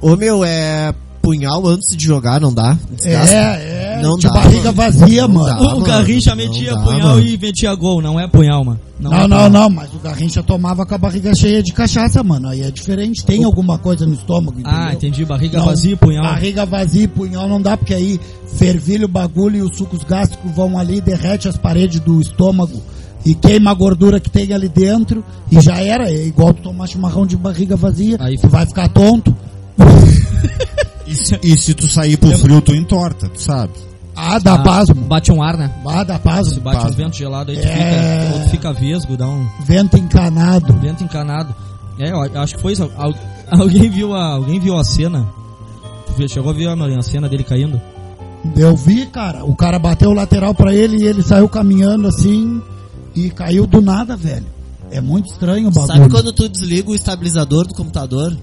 Ô 0.00 0.16
meu, 0.16 0.44
é 0.44 0.94
punhal 1.22 1.66
antes 1.66 1.96
de 1.96 2.04
jogar, 2.04 2.40
não 2.40 2.52
dá? 2.52 2.76
Desgasta. 2.90 3.34
é, 3.34 3.38
é 3.38 3.81
Não 4.02 4.16
de 4.16 4.26
dá, 4.26 4.32
barriga 4.34 4.72
mano. 4.72 4.76
vazia, 4.76 5.22
Não 5.28 5.34
mano. 5.34 5.46
dá. 5.46 5.60
o, 5.60 5.64
mano, 5.64 5.80
Garrincha 5.82 6.30
não 6.30 6.36
metia 6.36 6.74
dá, 6.74 6.82
punhal 6.82 7.08
mano. 7.08 7.20
e 7.26 7.38
metia 7.38 7.74
gol, 7.74 8.02
não 8.02 8.20
é 8.20 8.26
punhal, 8.28 8.64
mano. 8.64 8.80
Não, 9.00 9.12
é 9.12 9.20
não, 9.20 9.28
punhal. 9.28 9.50
não, 9.50 9.70
mas 9.70 9.92
o 9.94 9.98
Garrincha 9.98 10.42
tomava 10.42 10.84
com 10.86 10.94
a 10.94 10.98
barriga 10.98 11.34
cheia 11.34 11.62
de 11.62 11.72
cachaça, 11.72 12.22
mano. 12.22 12.48
Aí 12.48 12.62
é 12.62 12.70
diferente, 12.70 13.24
tem 13.24 13.44
alguma 13.44 13.78
coisa 13.78 14.04
no 14.06 14.14
estômago, 14.14 14.60
entendeu? 14.60 14.78
Ah, 14.80 14.92
entendi. 14.92 15.24
Barriga 15.24 15.58
Não, 15.58 15.66
vazia 15.66 15.92
e 15.92 15.96
punhal. 15.96 16.24
Barriga 16.24 16.66
vazia 16.66 17.04
e 17.04 17.08
punhal 17.08 17.48
não 17.48 17.60
dá, 17.60 17.76
porque 17.76 17.94
aí 17.94 18.20
fervilha 18.56 19.06
o 19.06 19.08
bagulho 19.08 19.56
e 19.56 19.62
os 19.62 19.76
sucos 19.76 20.04
gástricos 20.04 20.50
vão 20.52 20.78
ali, 20.78 21.00
derrete 21.00 21.48
as 21.48 21.56
paredes 21.56 22.00
do 22.00 22.20
estômago 22.20 22.82
e 23.24 23.34
queima 23.34 23.70
a 23.70 23.74
gordura 23.74 24.18
que 24.20 24.28
tem 24.30 24.52
ali 24.52 24.68
dentro 24.68 25.24
e 25.50 25.60
já 25.60 25.78
era. 25.78 26.10
É 26.10 26.26
igual 26.26 26.52
tu 26.52 26.62
tomar 26.62 26.86
chimarrão 26.86 27.26
de 27.26 27.36
barriga 27.36 27.76
vazia, 27.76 28.16
Aí 28.20 28.36
tu 28.38 28.48
vai 28.48 28.66
ficar 28.66 28.88
tonto. 28.88 29.34
E 31.06 31.14
se, 31.14 31.38
e 31.42 31.58
se 31.58 31.74
tu 31.74 31.86
sair 31.86 32.16
pro 32.16 32.30
frio, 32.38 32.60
tu 32.62 32.74
entorta, 32.74 33.28
tu 33.28 33.38
sabe? 33.42 33.72
Ah, 34.14 34.38
dá 34.38 34.54
Ah, 34.54 34.58
pasmo. 34.58 34.94
Bate 35.02 35.32
um 35.32 35.42
ar, 35.42 35.56
né? 35.56 35.70
Ah, 35.86 36.04
dá 36.04 36.14
Se 36.16 36.20
pasmo. 36.20 36.60
bate 36.60 36.76
um 36.78 36.82
Pasmo. 36.82 36.96
vento 36.96 37.16
gelado 37.16 37.50
aí, 37.50 37.56
tu, 37.58 37.66
É. 37.66 37.70
fica, 38.32 38.38
tu 38.44 38.50
fica 38.50 38.72
vesgo, 38.72 39.16
dá 39.16 39.26
um 39.26 39.46
Vento 39.64 39.96
encanado. 39.96 40.72
vento 40.74 41.02
encanado. 41.02 41.54
É, 41.98 42.10
eu 42.10 42.40
acho 42.40 42.56
que 42.56 42.62
foi 42.62 42.72
isso. 42.72 42.90
Al- 42.96 43.14
alguém, 43.50 43.88
viu 43.90 44.14
a, 44.14 44.34
alguém 44.34 44.60
viu 44.60 44.76
a 44.76 44.84
cena? 44.84 45.26
Tu 46.16 46.28
Chegou 46.28 46.50
a 46.50 46.54
ver 46.54 46.68
a 46.68 47.02
cena 47.02 47.28
dele 47.28 47.42
caindo? 47.42 47.80
Eu 48.56 48.76
vi, 48.76 49.06
cara. 49.06 49.44
O 49.44 49.54
cara 49.56 49.78
bateu 49.78 50.10
o 50.10 50.14
lateral 50.14 50.54
pra 50.54 50.74
ele 50.74 50.98
e 51.02 51.06
ele 51.06 51.22
saiu 51.22 51.48
caminhando 51.48 52.08
assim 52.08 52.60
e 53.14 53.30
caiu 53.30 53.66
do 53.66 53.80
nada, 53.80 54.16
velho. 54.16 54.44
É 54.90 55.00
muito 55.00 55.30
estranho 55.30 55.68
o 55.68 55.70
bagulho. 55.70 55.96
Sabe 55.96 56.10
quando 56.10 56.32
tu 56.32 56.48
desliga 56.50 56.90
o 56.90 56.94
estabilizador 56.94 57.66
do 57.66 57.74
computador? 57.74 58.36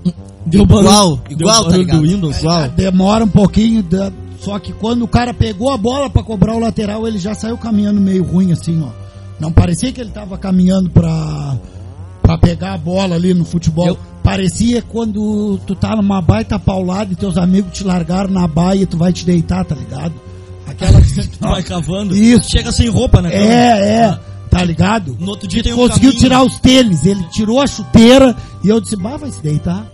Deu 0.47 0.63
Igual, 0.63 1.17
deu 1.27 1.37
igual, 1.37 1.55
tá 1.57 1.69
barulho 1.69 1.77
ligado? 1.85 2.01
do 2.01 2.07
Windows. 2.07 2.43
É, 2.43 2.67
Demora 2.69 3.23
um 3.23 3.27
pouquinho, 3.29 3.83
só 4.39 4.57
que 4.59 4.71
quando 4.73 5.03
o 5.03 5.07
cara 5.07 5.33
pegou 5.33 5.71
a 5.71 5.77
bola 5.77 6.09
pra 6.09 6.23
cobrar 6.23 6.55
o 6.55 6.59
lateral, 6.59 7.07
ele 7.07 7.17
já 7.19 7.33
saiu 7.33 7.57
caminhando 7.57 7.99
meio 7.99 8.23
ruim 8.23 8.51
assim, 8.51 8.81
ó. 8.83 8.89
Não 9.39 9.51
parecia 9.51 9.91
que 9.91 9.99
ele 10.01 10.11
tava 10.11 10.37
caminhando 10.37 10.89
pra, 10.89 11.57
pra 12.21 12.37
pegar 12.37 12.73
a 12.73 12.77
bola 12.77 13.15
ali 13.15 13.33
no 13.33 13.45
futebol. 13.45 13.87
Eu- 13.87 13.97
Parecia 14.21 14.81
quando 14.81 15.57
tu 15.65 15.73
tá 15.73 15.95
numa 15.95 16.21
baita 16.21 16.59
paulada 16.59 17.11
e 17.13 17.15
teus 17.15 17.37
amigos 17.37 17.71
te 17.73 17.83
largaram 17.85 18.29
na 18.29 18.45
baia 18.47 18.81
e 18.81 18.85
tu 18.85 18.97
vai 18.97 19.11
te 19.13 19.25
deitar, 19.25 19.63
tá 19.65 19.73
ligado? 19.73 20.13
Aquela 20.67 21.01
que 21.01 21.27
Tu 21.27 21.39
vai 21.39 21.63
cavando. 21.63 22.15
Isso. 22.15 22.49
Chega 22.51 22.71
sem 22.71 22.89
roupa, 22.89 23.21
né? 23.21 23.33
É, 23.33 24.03
é, 24.03 24.19
tá 24.51 24.63
ligado? 24.63 25.15
No 25.19 25.29
outro 25.29 25.47
dia 25.47 25.63
tem 25.63 25.73
um 25.73 25.77
Conseguiu 25.77 26.13
tirar 26.13 26.43
os 26.43 26.59
tênis, 26.59 27.05
ele 27.05 27.23
tirou 27.31 27.59
a 27.61 27.65
chuteira 27.65 28.35
e 28.63 28.67
eu 28.69 28.79
disse, 28.79 28.95
bah, 28.97 29.15
vai 29.17 29.31
se 29.31 29.41
deitar. 29.41 29.87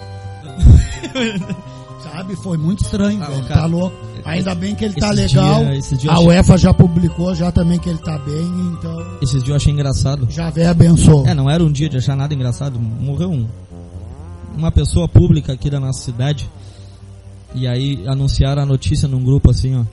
Sabe, 2.16 2.36
foi 2.38 2.58
muito 2.58 2.84
estranho, 2.84 3.22
Ah, 3.22 3.28
velho, 3.28 3.42
o 3.44 3.48
cara- 3.48 3.62
tá 3.62 3.66
louco. 3.66 3.96
Ainda 4.24 4.56
bem 4.56 4.74
que 4.74 4.86
ele 4.86 4.94
tá 4.96 5.12
legal. 5.12 5.64
dia- 6.00 6.12
a 6.12 6.20
UEFA 6.20 6.58
já 6.58 6.74
publicou 6.74 7.36
já 7.36 7.52
também 7.52 7.78
que 7.78 7.90
ele 7.90 8.00
tá 8.00 8.18
bem, 8.18 8.42
então 8.80 9.06
Esses 9.22 9.36
dias 9.44 9.50
eu 9.50 9.56
achei 9.56 9.72
engraçado. 9.74 10.28
já 10.30 10.50
vem 10.50 10.66
abençoou. 10.66 11.28
É, 11.28 11.34
não 11.34 11.50
era 11.50 11.64
um 11.64 11.72
dia 11.72 11.88
de 11.90 11.98
achar 11.98 12.16
nada 12.16 12.34
engraçado. 12.34 12.80
Morreu 12.80 13.30
um, 13.30 13.46
uma 14.58 14.72
pessoa 14.72 15.08
pública 15.08 15.54
aqui 15.54 15.70
da 15.70 15.80
nossa 15.80 16.02
cidade. 16.02 16.50
E 17.54 17.68
aí 17.68 18.04
anunciaram 18.08 18.64
a 18.64 18.66
notícia 18.66 19.08
num 19.08 19.24
grupo 19.24 19.52
assim, 19.52 19.76
ó. 19.78 19.84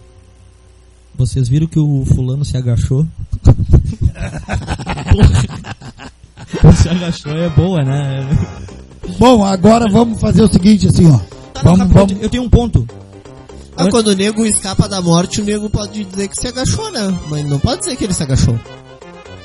Vocês 1.14 1.46
viram 1.48 1.66
que 1.66 1.78
o 1.78 2.04
fulano 2.06 2.44
se 2.44 2.56
agachou? 2.56 3.06
Se 6.76 6.88
agachou 6.88 7.32
é 7.32 7.48
boa, 7.50 7.82
né? 7.84 8.26
Bom, 9.18 9.44
agora 9.44 9.88
vamos 9.90 10.20
fazer 10.20 10.42
o 10.42 10.48
seguinte 10.48 10.86
assim, 10.88 11.10
ó. 11.10 11.18
Não, 11.64 11.76
Vamos. 11.76 12.20
Eu 12.20 12.28
tenho 12.28 12.42
um 12.42 12.48
ponto. 12.50 12.86
Ah, 13.76 13.88
quando 13.88 14.08
o 14.08 14.14
nego 14.14 14.44
escapa 14.44 14.88
da 14.88 15.00
morte, 15.00 15.40
o 15.40 15.44
nego 15.44 15.70
pode 15.70 16.04
dizer 16.04 16.28
que 16.28 16.40
se 16.40 16.48
agachou, 16.48 16.90
né? 16.90 17.18
Mas 17.28 17.44
não 17.46 17.58
pode 17.58 17.80
dizer 17.80 17.96
que 17.96 18.04
ele 18.04 18.12
se 18.12 18.22
agachou. 18.22 18.58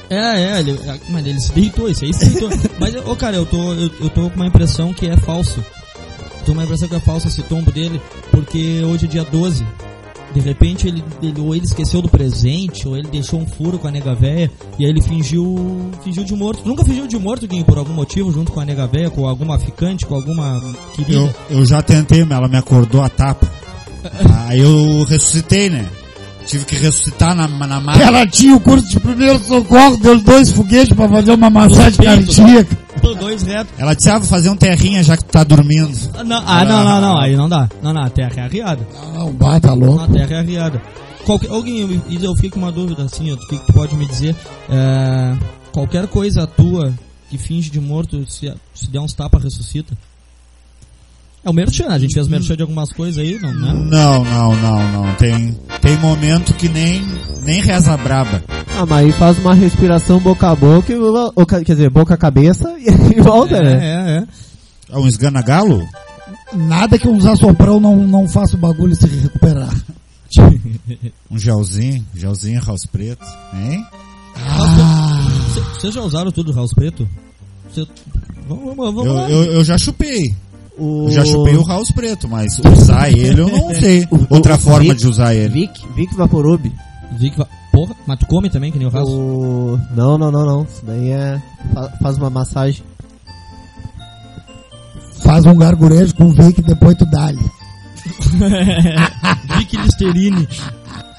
É, 0.10 0.42
é, 0.42 0.60
ele, 0.60 0.72
é, 0.72 1.00
mas 1.10 1.26
ele 1.26 1.40
se 1.40 1.52
deitou, 1.52 1.90
esse 1.90 2.06
aí 2.06 2.14
se 2.14 2.30
deitou. 2.30 2.50
mas, 2.80 2.96
ô 2.96 3.16
cara, 3.16 3.38
eu 3.38 3.46
tô, 3.46 3.74
eu, 3.74 3.92
eu 4.02 4.10
tô 4.10 4.30
com 4.30 4.36
uma 4.36 4.48
impressão 4.48 4.94
que 4.94 5.08
é 5.08 5.18
falso. 5.18 5.64
Tô 6.46 6.48
com 6.48 6.52
uma 6.54 6.64
impressão 6.64 6.88
que 6.88 6.96
é 6.96 7.00
falso 7.00 7.28
esse 7.28 7.42
tombo 7.44 7.72
dele, 7.72 8.02
porque 8.32 8.82
hoje 8.84 9.06
é 9.06 9.10
dia 9.10 9.24
12. 9.24 9.66
De 10.38 10.44
repente 10.44 10.88
ele, 10.88 11.04
ele- 11.22 11.42
ou 11.42 11.56
ele 11.56 11.66
esqueceu 11.66 12.02
do 12.02 12.08
presente, 12.10 12.88
ou 12.88 12.96
ele 12.96 13.08
deixou 13.08 13.40
um 13.40 13.46
furo 13.48 13.80
com 13.80 13.88
a 13.88 13.92
nega 13.92 14.14
véia, 14.14 14.52
e 14.78 14.84
aí 14.86 14.90
ele 14.92 15.02
fingiu, 15.02 15.90
fingiu 16.04 16.24
de 16.24 16.36
morto. 16.36 16.62
Nunca 16.68 16.84
fingiu 16.86 17.08
de 17.08 17.18
morto, 17.18 17.48
Guinho, 17.48 17.66
por 17.66 17.78
algum 17.78 17.94
motivo, 17.94 18.32
junto 18.32 18.52
com 18.52 18.60
a 18.60 18.66
nega 18.66 18.86
véia, 18.88 19.10
com 19.10 19.28
alguma 19.28 19.58
ficante, 19.58 20.06
com 20.06 20.14
alguma 20.16 20.62
querida. 20.94 21.18
Eu, 21.50 21.58
eu 21.60 21.66
já 21.66 21.82
tentei, 21.82 22.24
mas 22.24 22.38
ela 22.38 22.48
me 22.48 22.58
acordou 22.58 23.02
a 23.02 23.10
tapa. 23.10 23.50
Aí 24.48 24.60
eu 24.60 25.04
ressuscitei, 25.10 25.70
né? 25.70 25.86
Tive 26.46 26.64
que 26.66 26.76
ressuscitar 26.76 27.36
na, 27.36 27.48
na. 27.48 28.02
Ela 28.02 28.26
tinha 28.26 28.56
o 28.56 28.60
curso 28.60 28.88
de 28.88 29.00
primeiro 29.00 29.38
socorro, 29.40 29.98
deu 29.98 30.18
dois 30.22 30.52
foguetes 30.52 30.94
pra 30.94 31.10
fazer 31.10 31.32
uma 31.34 31.50
massagem 31.50 32.00
cardíaca. 32.02 32.78
Dois 33.16 33.44
retos. 33.44 33.74
Ela 33.78 33.94
disse, 33.94 34.10
ah, 34.10 34.20
vou 34.20 34.28
fazer 34.28 34.50
um 34.50 34.56
terrinha 34.56 35.04
já 35.04 35.18
que 35.18 35.24
tu 35.24 35.32
tá 35.32 35.44
dormindo. 35.44 35.98
Ah, 36.14 36.24
não, 36.24 36.44
ah, 36.46 36.66
não, 36.66 36.84
não, 36.84 37.02
não, 37.02 37.20
aí 37.20 37.36
não 37.36 37.50
dá. 37.50 37.70
Não, 37.82 37.94
não, 37.94 38.04
a 38.04 38.10
terra 38.10 38.34
é 38.38 38.42
arriada. 38.42 38.88
Não, 39.14 39.32
bah, 39.34 39.60
tá 39.60 39.74
louco. 39.74 40.08
Na 40.08 40.08
terra 40.08 40.36
é 40.36 40.40
arriada. 40.40 40.82
Qualquer, 41.26 41.50
alguém, 41.50 41.80
eu, 41.82 42.22
eu 42.22 42.36
fiquei 42.36 42.50
com 42.50 42.60
uma 42.60 42.72
dúvida 42.72 43.04
assim, 43.04 43.32
o 43.34 43.38
que 43.38 43.60
que 43.60 43.66
tu 43.66 43.74
pode 43.74 43.96
me 43.96 44.06
dizer? 44.06 44.36
É, 44.70 45.38
qualquer 45.74 46.08
coisa 46.08 46.48
tua 46.48 46.94
que 47.30 47.38
finge 47.38 47.70
de 47.70 47.80
morto, 47.80 48.26
se, 48.32 48.54
se 48.74 48.90
der 48.90 49.00
uns 49.00 49.14
tapas, 49.14 49.44
ressuscita? 49.44 49.94
É 51.44 51.50
o 51.50 51.54
merchan, 51.54 51.88
a 51.88 51.98
gente 52.00 52.14
fez 52.14 52.28
merchan 52.28 52.56
de 52.56 52.62
algumas 52.64 52.92
coisas 52.92 53.18
aí, 53.24 53.40
não, 53.40 53.54
né? 53.54 53.74
Não, 53.74 54.24
não, 54.24 54.56
não, 54.56 54.92
não. 54.92 55.16
Tem, 55.16 55.58
tem 55.82 55.98
momento 55.98 56.54
que 56.54 56.68
nem, 56.68 57.02
nem 57.44 57.62
reza 57.62 57.96
braba. 57.96 58.44
Ah, 58.78 58.86
mas 58.86 59.06
aí 59.06 59.12
faz 59.14 59.38
uma 59.40 59.54
respiração 59.54 60.20
boca 60.20 60.50
a 60.50 60.56
boca, 60.56 60.92
e, 60.92 60.98
ou, 60.98 61.46
quer 61.46 61.64
dizer, 61.64 61.90
boca 61.90 62.14
a 62.16 62.18
cabeça 62.18 62.76
e 62.80 63.22
volta, 63.22 63.62
né? 63.62 63.74
É, 63.74 63.88
é, 64.12 64.18
é. 64.18 64.28
Ah, 64.92 65.00
um 65.00 65.08
esgana-galo? 65.08 65.88
Nada 66.54 66.98
que 66.98 67.08
uns 67.08 67.26
assoprão 67.26 67.80
não, 67.80 67.96
não 67.96 68.28
faça 68.28 68.56
o 68.56 68.60
bagulho 68.60 68.96
se 68.96 69.08
recuperar. 69.08 69.74
Um 71.32 71.38
gelzinho, 71.38 72.06
gelzinho, 72.14 72.62
house 72.66 72.86
preto, 72.92 73.26
hein? 73.54 73.86
Cê- 75.54 75.62
Vocês 75.80 75.94
já 75.94 76.02
usaram 76.02 76.32
tudo 76.32 76.54
House 76.54 76.74
Preto? 76.74 77.08
Cê- 77.74 77.88
vamos, 78.48 78.76
vamos, 78.76 78.96
vamos 78.96 79.06
Eu, 79.06 79.14
lá. 79.14 79.30
eu, 79.30 79.44
eu 79.54 79.64
já 79.64 79.78
chupei. 79.78 80.34
O... 80.78 81.06
Eu 81.08 81.12
já 81.12 81.26
chupei 81.26 81.56
o 81.58 81.66
house 81.66 81.92
preto, 81.92 82.28
mas 82.28 82.60
usar 82.60 83.10
ele 83.12 83.42
eu 83.42 83.48
não 83.50 83.74
sei. 83.74 84.08
Outra 84.30 84.56
o 84.56 84.60
forma 84.60 84.90
Vic- 84.94 85.02
de 85.02 85.08
usar 85.08 85.34
ele. 85.34 85.50
Vic, 85.50 85.88
Vic 85.96 86.16
Vaporub. 86.16 86.72
Vi 87.18 87.32
que 87.32 87.38
va- 87.38 87.48
Porra, 87.72 87.96
mas 88.08 88.18
tu 88.20 88.26
come 88.28 88.50
também, 88.50 88.72
que 88.72 88.78
nem 88.80 88.88
o 88.88 88.92
House? 88.92 89.10
O... 89.10 89.80
Não, 89.96 90.18
não, 90.18 90.32
não, 90.32 90.46
não. 90.46 90.64
Isso 90.64 90.84
daí 90.86 91.10
é... 91.12 91.42
fa- 91.74 91.92
Faz 92.02 92.18
uma 92.18 92.30
massagem. 92.30 92.84
Faz 95.24 95.46
um 95.46 95.56
gargurejo 95.56 96.16
com 96.16 96.26
o 96.26 96.32
Vic 96.32 96.60
e 96.60 96.64
depois 96.64 96.96
tu 96.98 97.06
dá-lhe. 97.06 97.38
Vic 99.58 99.78
Listerine. 99.78 100.48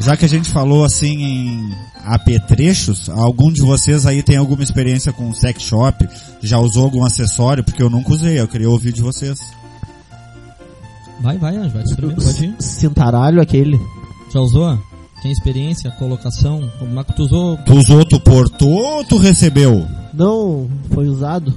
Já 0.01 0.17
que 0.17 0.25
a 0.25 0.29
gente 0.29 0.49
falou 0.49 0.85
assim 0.85 1.23
em 1.23 1.75
apetrechos, 2.15 3.09
algum 3.09 3.53
de 3.53 3.61
vocês 3.61 4.07
aí 4.07 4.23
tem 4.23 4.37
alguma 4.37 4.63
experiência 4.63 5.13
com 5.13 5.33
sex 5.33 5.63
shop? 5.63 6.09
Já 6.41 6.59
usou 6.59 6.85
algum 6.85 7.05
acessório? 7.05 7.65
Porque 7.65 7.83
eu 7.83 7.91
nunca 7.91 8.13
usei, 8.13 8.41
eu 8.41 8.49
queria 8.49 8.71
ouvir 8.71 8.93
de 8.93 9.03
vocês. 9.03 9.39
Vai, 11.21 11.37
vai, 11.37 11.57
Anjo, 11.57 11.71
vai 11.71 11.83
te 11.83 11.91
escrever, 11.91 12.15
pode 12.23 12.45
ir. 12.45 12.55
Cintaralho 12.61 13.41
aquele. 13.41 13.79
Já 14.33 14.41
usou? 14.41 14.79
Tem 15.23 15.33
experiência, 15.33 15.91
colocação? 15.93 16.71
Como 16.79 16.99
é 16.99 17.05
que 17.05 17.13
tu 17.15 17.25
usou? 17.25 17.57
Tu 17.59 17.75
usou, 17.75 18.05
tu 18.05 18.21
portou 18.21 18.71
ou 18.71 19.05
tu 19.05 19.19
recebeu? 19.19 19.87
Não, 20.15 20.71
foi 20.93 21.09
usado. 21.09 21.53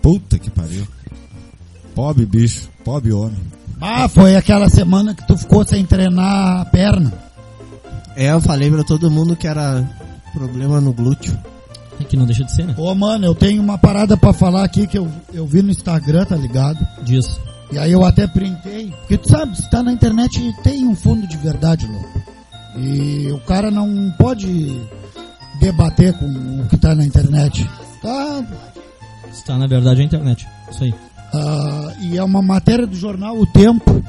Puta 0.00 0.38
que 0.38 0.50
pariu. 0.50 0.86
Pobre 1.94 2.24
bicho, 2.24 2.68
pobre 2.84 3.12
homem. 3.12 3.38
Ah, 3.80 4.08
foi 4.08 4.36
aquela 4.36 4.68
semana 4.68 5.14
que 5.14 5.26
tu 5.26 5.36
ficou 5.36 5.66
sem 5.66 5.84
treinar 5.84 6.60
a 6.60 6.64
perna. 6.64 7.12
É, 8.16 8.32
eu 8.32 8.40
falei 8.40 8.70
pra 8.70 8.82
todo 8.82 9.10
mundo 9.10 9.36
que 9.36 9.46
era 9.46 9.84
problema 10.32 10.80
no 10.80 10.92
glúteo. 10.92 11.36
É 12.00 12.04
que 12.04 12.16
não 12.16 12.26
deixa 12.26 12.44
de 12.44 12.52
ser, 12.52 12.66
né? 12.66 12.74
Ô, 12.76 12.94
mano, 12.94 13.24
eu 13.24 13.34
tenho 13.34 13.62
uma 13.62 13.78
parada 13.78 14.16
pra 14.16 14.32
falar 14.32 14.64
aqui 14.64 14.86
que 14.86 14.98
eu, 14.98 15.08
eu 15.32 15.46
vi 15.46 15.62
no 15.62 15.70
Instagram, 15.70 16.24
tá 16.24 16.36
ligado? 16.36 16.78
Diz. 17.02 17.38
E 17.72 17.78
aí 17.78 17.92
eu 17.92 18.04
até 18.04 18.26
printei. 18.26 18.90
Porque 18.90 19.18
tu 19.18 19.28
sabe, 19.28 19.56
se 19.56 19.68
tá 19.70 19.82
na 19.82 19.92
internet 19.92 20.54
tem 20.62 20.86
um 20.86 20.94
fundo 20.94 21.26
de 21.26 21.36
verdade, 21.36 21.86
louco. 21.86 22.22
E 22.76 23.30
o 23.32 23.38
cara 23.40 23.70
não 23.70 24.12
pode 24.18 24.80
debater 25.60 26.12
com 26.14 26.26
o 26.26 26.68
que 26.68 26.76
tá 26.76 26.94
na 26.94 27.04
internet. 27.04 27.68
Tá, 28.02 28.44
Está 29.32 29.58
na 29.58 29.66
verdade 29.66 30.00
a 30.00 30.04
internet. 30.04 30.46
Isso 30.70 30.84
aí. 30.84 30.94
Ah, 31.32 31.92
e 32.00 32.16
é 32.16 32.24
uma 32.24 32.42
matéria 32.42 32.86
do 32.86 32.96
jornal 32.96 33.38
O 33.38 33.46
Tempo. 33.46 34.02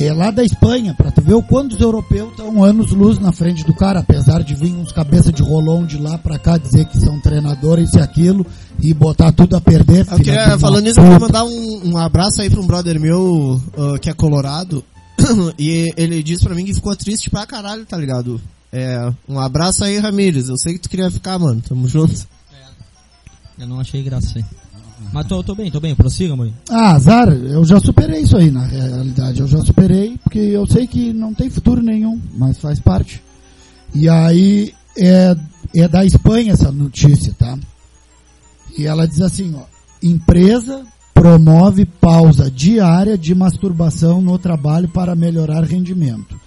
É 0.00 0.12
lá 0.12 0.30
da 0.30 0.44
Espanha, 0.44 0.94
pra 0.94 1.10
tu 1.10 1.20
ver 1.20 1.34
o 1.34 1.42
quanto 1.42 1.74
os 1.74 1.80
europeus 1.80 2.30
estão 2.30 2.62
anos 2.62 2.92
luz 2.92 3.18
na 3.18 3.32
frente 3.32 3.64
do 3.64 3.74
cara, 3.74 3.98
apesar 3.98 4.44
de 4.44 4.54
vir 4.54 4.72
uns 4.72 4.92
cabeça 4.92 5.32
de 5.32 5.42
rolão 5.42 5.84
de 5.84 5.98
lá 5.98 6.16
pra 6.16 6.38
cá 6.38 6.56
dizer 6.56 6.84
que 6.84 6.98
são 6.98 7.20
treinadores 7.20 7.94
e 7.94 8.00
aquilo 8.00 8.46
e 8.80 8.94
botar 8.94 9.32
tudo 9.32 9.56
a 9.56 9.60
perder. 9.60 10.06
Eu 10.08 10.16
queria, 10.18 10.58
falando 10.58 10.84
nisso, 10.84 11.00
eu 11.00 11.04
queria 11.04 11.18
mandar 11.18 11.44
um, 11.44 11.92
um 11.92 11.98
abraço 11.98 12.40
aí 12.40 12.48
pra 12.48 12.60
um 12.60 12.66
brother 12.66 13.00
meu 13.00 13.60
ah, 13.76 13.98
que 13.98 14.08
é 14.08 14.14
colorado. 14.14 14.84
e 15.58 15.92
ele 15.96 16.22
disse 16.22 16.44
pra 16.44 16.54
mim 16.54 16.64
que 16.64 16.74
ficou 16.74 16.94
triste 16.94 17.28
pra 17.28 17.44
caralho, 17.44 17.84
tá 17.84 17.96
ligado? 17.96 18.40
É, 18.72 19.12
um 19.28 19.40
abraço 19.40 19.82
aí, 19.82 19.98
Ramires. 19.98 20.48
Eu 20.48 20.56
sei 20.58 20.74
que 20.74 20.80
tu 20.80 20.88
queria 20.88 21.10
ficar, 21.10 21.38
mano. 21.38 21.60
Tamo 21.60 21.88
junto. 21.88 22.14
Eu 23.58 23.66
não 23.66 23.80
achei 23.80 24.02
graça 24.02 24.38
aí. 24.38 24.44
Mas 25.12 25.26
tô, 25.26 25.42
tô 25.42 25.54
bem, 25.54 25.70
tô 25.70 25.80
bem. 25.80 25.94
Prossiga, 25.94 26.36
mãe. 26.36 26.52
Ah, 26.68 26.92
azar, 26.92 27.28
eu 27.28 27.64
já 27.64 27.80
superei 27.80 28.22
isso 28.22 28.36
aí 28.36 28.50
na 28.50 28.64
realidade. 28.64 29.40
Eu 29.40 29.46
já 29.46 29.58
superei, 29.64 30.18
porque 30.22 30.38
eu 30.38 30.66
sei 30.66 30.86
que 30.86 31.12
não 31.12 31.32
tem 31.32 31.48
futuro 31.50 31.82
nenhum, 31.82 32.20
mas 32.36 32.58
faz 32.58 32.80
parte. 32.80 33.22
E 33.94 34.08
aí 34.08 34.72
é, 34.96 35.36
é 35.76 35.88
da 35.88 36.04
Espanha 36.04 36.52
essa 36.52 36.70
notícia, 36.70 37.34
tá? 37.38 37.58
E 38.76 38.86
ela 38.86 39.06
diz 39.06 39.20
assim, 39.20 39.54
ó, 39.56 39.62
empresa 40.02 40.84
promove 41.14 41.84
pausa 41.84 42.50
diária 42.50 43.18
de 43.18 43.34
masturbação 43.34 44.20
no 44.20 44.38
trabalho 44.38 44.88
para 44.88 45.16
melhorar 45.16 45.64
rendimento. 45.64 46.38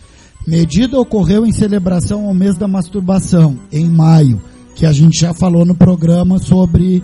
Medida 0.47 0.99
ocorreu 0.99 1.45
em 1.45 1.51
celebração 1.51 2.25
ao 2.25 2.33
mês 2.33 2.57
da 2.57 2.67
masturbação, 2.67 3.59
em 3.71 3.85
maio, 3.85 4.41
que 4.73 4.85
a 4.85 4.93
gente 4.93 5.19
já 5.19 5.33
falou 5.33 5.65
no 5.65 5.75
programa 5.75 6.39
sobre 6.39 7.03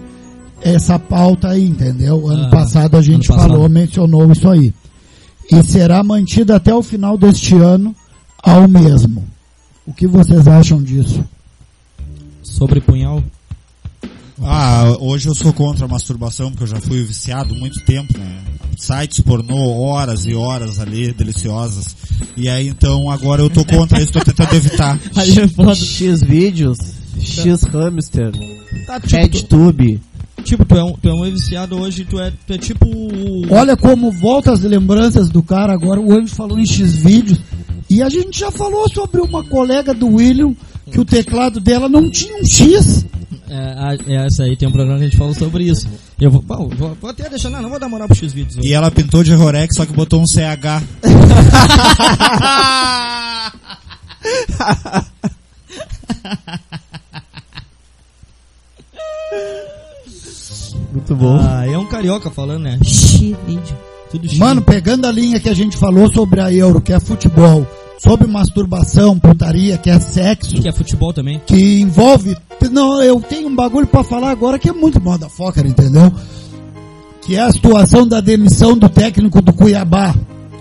essa 0.62 0.98
pauta 1.00 1.50
aí, 1.50 1.66
entendeu? 1.68 2.28
Ano 2.28 2.46
Ah, 2.46 2.50
passado 2.50 2.98
a 2.98 3.02
gente 3.02 3.28
passado. 3.28 3.50
falou, 3.50 3.70
mencionou 3.70 4.32
isso 4.32 4.48
aí. 4.50 4.74
E 5.52 5.64
será 5.64 6.04
mantida 6.04 6.56
até 6.56 6.74
o 6.74 6.84
final 6.84 7.18
deste 7.18 7.56
ano 7.56 7.96
ao 8.44 8.68
mesmo. 8.68 9.26
O 9.86 9.94
que 9.94 10.06
vocês 10.08 10.48
acham 10.48 10.82
disso? 10.84 11.24
Sobre 12.44 12.82
punhal. 12.82 13.24
Ah, 14.42 14.96
hoje 15.00 15.28
eu 15.28 15.34
sou 15.36 15.52
contra 15.52 15.86
a 15.86 15.88
masturbação, 15.88 16.52
porque 16.52 16.64
eu 16.64 16.68
já 16.68 16.80
fui 16.82 17.04
viciado 17.04 17.56
muito 17.56 17.80
tempo, 17.86 18.18
né? 18.18 18.42
Sites 18.78 19.22
pornô, 19.22 19.58
horas 19.82 20.26
e 20.28 20.36
horas 20.36 20.80
ali, 20.80 21.12
deliciosas. 21.12 21.96
E 22.36 22.48
aí, 22.48 22.68
então, 22.68 23.10
agora 23.10 23.42
eu 23.42 23.50
tô 23.50 23.66
contra 23.66 24.00
isso, 24.02 24.12
tô 24.12 24.20
tentando 24.20 24.54
evitar. 24.54 25.00
Aí 25.16 25.40
é 25.40 25.48
foda. 25.48 25.74
X 25.74 26.22
vídeos, 26.22 26.78
X 27.20 27.64
hamster, 27.64 28.32
Tá, 28.86 29.00
tipo, 29.00 29.16
RedTube. 29.16 30.00
Tipo, 30.48 30.66
tu 30.66 30.76
é 30.76 30.84
um, 30.84 30.94
tu 30.94 31.10
é 31.10 31.14
um 31.14 31.24
viciado 31.32 31.80
hoje, 31.80 32.06
tu 32.06 32.20
é, 32.20 32.32
tu 32.46 32.54
é 32.54 32.58
tipo. 32.58 32.86
o- 32.88 33.54
Olha 33.54 33.76
como 33.78 34.12
volta 34.12 34.52
as 34.54 34.62
lembranças 34.62 35.30
do 35.30 35.44
cara. 35.44 35.74
Agora 35.74 36.00
o 36.00 36.12
Anjo 36.14 36.34
falou 36.34 36.58
em 36.58 36.66
X 36.66 36.96
vídeos. 36.96 37.40
E 37.90 38.02
a 38.02 38.10
gente 38.10 38.40
já 38.40 38.52
falou 38.52 38.86
sobre 38.94 39.22
uma 39.22 39.44
colega 39.44 39.94
do 39.94 40.08
William 40.16 40.54
que 40.92 41.00
o 41.00 41.06
teclado 41.06 41.60
dela 41.60 41.88
não 41.88 42.10
tinha 42.10 42.38
um 42.42 42.46
X. 42.46 43.06
É, 43.50 44.14
é, 44.14 44.26
essa 44.26 44.44
aí 44.44 44.58
tem 44.58 44.68
um 44.68 44.72
programa 44.72 44.98
que 45.00 45.06
a 45.06 45.08
gente 45.08 45.18
falou 45.18 45.34
sobre 45.34 45.64
isso. 45.66 45.88
Eu 46.20 46.30
vou, 46.32 46.42
bom, 46.42 46.68
vou, 46.76 46.98
vou 47.00 47.10
até 47.10 47.30
deixar, 47.30 47.50
não, 47.50 47.62
não 47.62 47.70
vou 47.70 47.80
dar 47.80 47.88
moral 47.88 48.08
pro 48.08 48.18
X 48.18 48.34
vídeos. 48.34 48.58
E 48.66 48.74
ela 48.74 48.92
pintou 48.92 49.24
de 49.24 49.34
Rorex, 49.34 49.76
só 49.76 49.86
que 49.86 49.94
botou 49.94 50.22
um 50.22 50.28
CH. 50.28 50.84
bom. 61.18 61.38
Ah, 61.42 61.66
é 61.66 61.78
um 61.78 61.86
carioca 61.86 62.30
falando, 62.30 62.64
né? 62.64 62.78
X 62.84 63.20
vídeo. 63.46 63.76
Tudo 64.12 64.28
X. 64.28 64.38
Mano, 64.38 64.62
pegando 64.62 65.06
a 65.06 65.12
linha 65.12 65.40
que 65.40 65.50
a 65.50 65.54
gente 65.54 65.76
falou 65.76 66.12
sobre 66.12 66.40
a 66.40 66.54
Euro, 66.54 66.80
que 66.80 66.94
é 66.94 67.00
futebol, 67.00 67.66
sobre 68.00 68.28
masturbação, 68.28 69.18
putaria, 69.20 69.78
que 69.78 69.90
é 69.90 70.00
sexo, 70.00 70.56
que 70.62 70.68
é 70.68 70.72
futebol 70.72 71.12
também. 71.12 71.42
que 71.46 71.82
envolve. 71.82 72.38
Não, 72.72 73.02
eu 73.04 73.20
tenho 73.22 73.48
um 73.48 73.56
bagulho 73.56 73.88
pra 73.88 74.04
falar 74.04 74.32
agora 74.32 74.58
que 74.60 74.70
é 74.70 74.74
muito 74.74 75.02
motherfucker, 75.02 75.66
entendeu? 75.66 76.12
Que 77.22 77.36
é 77.36 77.42
a 77.42 77.52
situação 77.52 78.08
da 78.08 78.22
demissão 78.22 78.78
do 78.78 78.88
técnico 78.88 79.42
do 79.42 79.52
Cuiabá, 79.52 80.16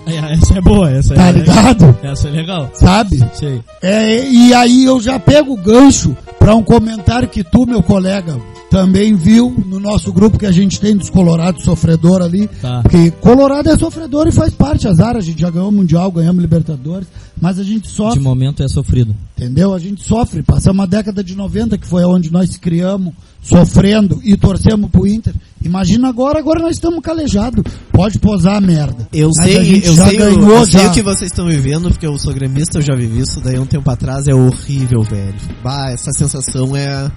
É, 0.06 0.34
essa 0.34 0.58
é 0.58 0.60
boa, 0.60 0.90
essa 0.90 1.14
tá 1.14 1.28
é 1.28 1.32
ligado? 1.32 1.96
Essa 2.02 2.28
é 2.28 2.30
legal. 2.30 2.70
Sabe? 2.74 3.24
Sei. 3.34 3.60
É, 3.82 4.28
e 4.28 4.52
aí 4.54 4.84
eu 4.84 5.00
já 5.00 5.18
pego 5.18 5.52
o 5.52 5.56
gancho 5.56 6.16
pra 6.38 6.54
um 6.54 6.62
comentário 6.62 7.28
que 7.28 7.42
tu, 7.44 7.66
meu 7.66 7.82
colega, 7.82 8.36
também 8.70 9.14
viu 9.14 9.54
no 9.66 9.78
nosso 9.78 10.12
grupo 10.12 10.38
que 10.38 10.46
a 10.46 10.52
gente 10.52 10.80
tem 10.80 10.96
dos 10.96 11.08
Colorados 11.08 11.64
sofredor 11.64 12.20
ali. 12.22 12.48
Tá. 12.60 12.82
Porque 12.82 13.10
Colorado 13.12 13.70
é 13.70 13.76
sofredor 13.76 14.26
e 14.26 14.32
faz 14.32 14.52
parte, 14.52 14.86
azar, 14.88 15.16
a 15.16 15.20
gente 15.20 15.40
já 15.40 15.50
ganhou 15.50 15.68
o 15.68 15.72
Mundial, 15.72 16.10
ganhamos 16.10 16.42
Libertadores, 16.42 17.06
mas 17.40 17.58
a 17.58 17.62
gente 17.62 17.82
De 17.84 17.88
sofre, 17.90 18.20
momento 18.20 18.62
é 18.62 18.68
sofrido. 18.68 19.14
entendeu? 19.36 19.72
A 19.72 19.78
gente 19.78 20.02
sofre, 20.02 20.42
passamos 20.42 20.82
a 20.82 20.86
década 20.86 21.22
de 21.22 21.34
90, 21.36 21.78
que 21.78 21.86
foi 21.86 22.04
onde 22.04 22.30
nós 22.32 22.50
se 22.50 22.58
criamos, 22.58 23.12
sofrendo 23.42 24.20
e 24.24 24.36
torcemos 24.36 24.90
pro 24.90 25.06
Inter. 25.06 25.32
Imagina 25.64 26.08
agora, 26.08 26.38
agora 26.38 26.60
nós 26.62 26.72
estamos 26.72 27.00
calejados. 27.00 27.62
Pode 27.92 28.18
posar 28.18 28.56
a 28.56 28.60
merda. 28.60 29.08
Eu 29.12 29.30
Mas 29.36 29.46
sei, 29.46 29.78
eu 29.84 29.94
sei, 29.94 30.14
o- 30.16 30.18
ganhou 30.18 30.50
eu 30.58 30.66
sei 30.66 30.80
já. 30.82 30.90
o 30.90 30.92
que 30.92 31.02
vocês 31.02 31.30
estão 31.30 31.46
vivendo, 31.46 31.88
porque 31.90 32.06
eu 32.06 32.18
sou 32.18 32.34
gremista, 32.34 32.78
eu 32.78 32.82
já 32.82 32.94
vivi 32.94 33.20
isso 33.20 33.40
daí 33.40 33.58
um 33.58 33.66
tempo 33.66 33.88
atrás, 33.90 34.26
é 34.26 34.34
horrível, 34.34 35.02
velho. 35.02 35.34
Bah, 35.62 35.90
essa 35.92 36.10
sensação 36.12 36.74
é, 36.76 37.10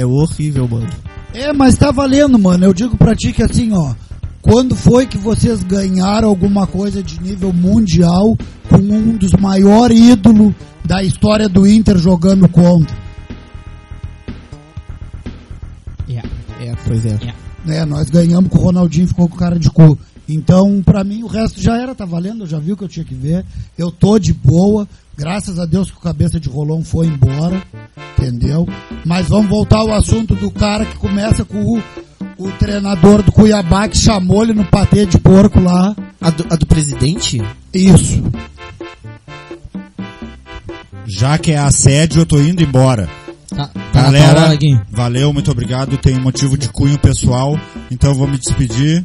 é 0.00 0.06
horrível, 0.06 0.68
mano. 0.68 0.88
É, 1.34 1.52
mas 1.52 1.76
tá 1.76 1.90
valendo, 1.90 2.38
mano. 2.38 2.64
Eu 2.64 2.72
digo 2.72 2.96
pra 2.96 3.14
ti 3.14 3.32
que 3.32 3.42
assim, 3.42 3.72
ó. 3.72 3.94
Quando 4.40 4.74
foi 4.74 5.06
que 5.06 5.18
vocês 5.18 5.62
ganharam 5.62 6.28
alguma 6.28 6.66
coisa 6.66 7.02
de 7.02 7.20
nível 7.20 7.52
mundial 7.52 8.36
com 8.68 8.76
um 8.76 9.16
dos 9.16 9.32
maiores 9.32 9.98
ídolos 9.98 10.54
da 10.84 11.02
história 11.02 11.48
do 11.48 11.66
Inter 11.66 11.98
jogando 11.98 12.48
contra? 12.48 12.96
É, 16.60 16.74
pois 16.86 17.06
é. 17.06 17.18
Né, 17.64 17.84
nós 17.84 18.10
ganhamos 18.10 18.50
com 18.50 18.58
o 18.58 18.62
Ronaldinho 18.62 19.06
ficou 19.06 19.28
com 19.28 19.36
cara 19.36 19.58
de 19.58 19.70
cu. 19.70 19.98
Então, 20.28 20.82
pra 20.84 21.04
mim, 21.04 21.22
o 21.22 21.26
resto 21.26 21.60
já 21.60 21.76
era, 21.76 21.94
tá 21.94 22.04
valendo, 22.04 22.44
eu 22.44 22.46
já 22.46 22.58
vi 22.58 22.72
o 22.72 22.76
que 22.76 22.84
eu 22.84 22.88
tinha 22.88 23.04
que 23.04 23.14
ver. 23.14 23.44
Eu 23.76 23.90
tô 23.90 24.18
de 24.18 24.32
boa, 24.32 24.86
graças 25.18 25.58
a 25.58 25.66
Deus 25.66 25.90
que 25.90 25.96
o 25.96 26.00
cabeça 26.00 26.38
de 26.38 26.48
rolão 26.48 26.84
foi 26.84 27.08
embora, 27.08 27.60
entendeu? 28.16 28.68
Mas 29.04 29.28
vamos 29.28 29.50
voltar 29.50 29.78
ao 29.78 29.92
assunto 29.92 30.36
do 30.36 30.48
cara 30.48 30.86
que 30.86 30.96
começa 30.96 31.44
com 31.44 31.58
o, 31.58 31.82
o 32.38 32.52
treinador 32.52 33.24
do 33.24 33.32
Cuiabá 33.32 33.88
que 33.88 33.98
chamou 33.98 34.44
ele 34.44 34.52
no 34.52 34.64
patê 34.64 35.04
de 35.04 35.18
porco 35.18 35.58
lá. 35.58 35.96
A 36.20 36.30
do, 36.30 36.46
a 36.48 36.56
do 36.56 36.66
presidente? 36.66 37.42
Isso. 37.74 38.22
Já 41.04 41.36
que 41.36 41.50
é 41.50 41.58
assédio, 41.58 42.20
eu 42.20 42.26
tô 42.26 42.38
indo 42.38 42.62
embora. 42.62 43.08
Tá, 43.48 43.66
tá 43.66 43.70
tua 43.92 44.02
Galera, 44.02 44.58
valeu, 44.88 45.32
muito 45.32 45.50
obrigado. 45.50 45.96
Tem 45.98 46.14
motivo 46.20 46.56
de 46.56 46.68
cunho 46.68 46.98
pessoal, 46.98 47.58
então 47.90 48.10
eu 48.10 48.16
vou 48.16 48.28
me 48.28 48.38
despedir. 48.38 49.04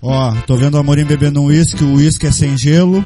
Ó, 0.00 0.34
tô 0.44 0.56
vendo 0.56 0.74
o 0.74 0.78
Amorim 0.78 1.04
bebendo 1.04 1.40
um 1.40 1.46
uísque, 1.46 1.84
o 1.84 1.94
uísque 1.94 2.26
é 2.26 2.32
sem 2.32 2.56
gelo, 2.56 3.04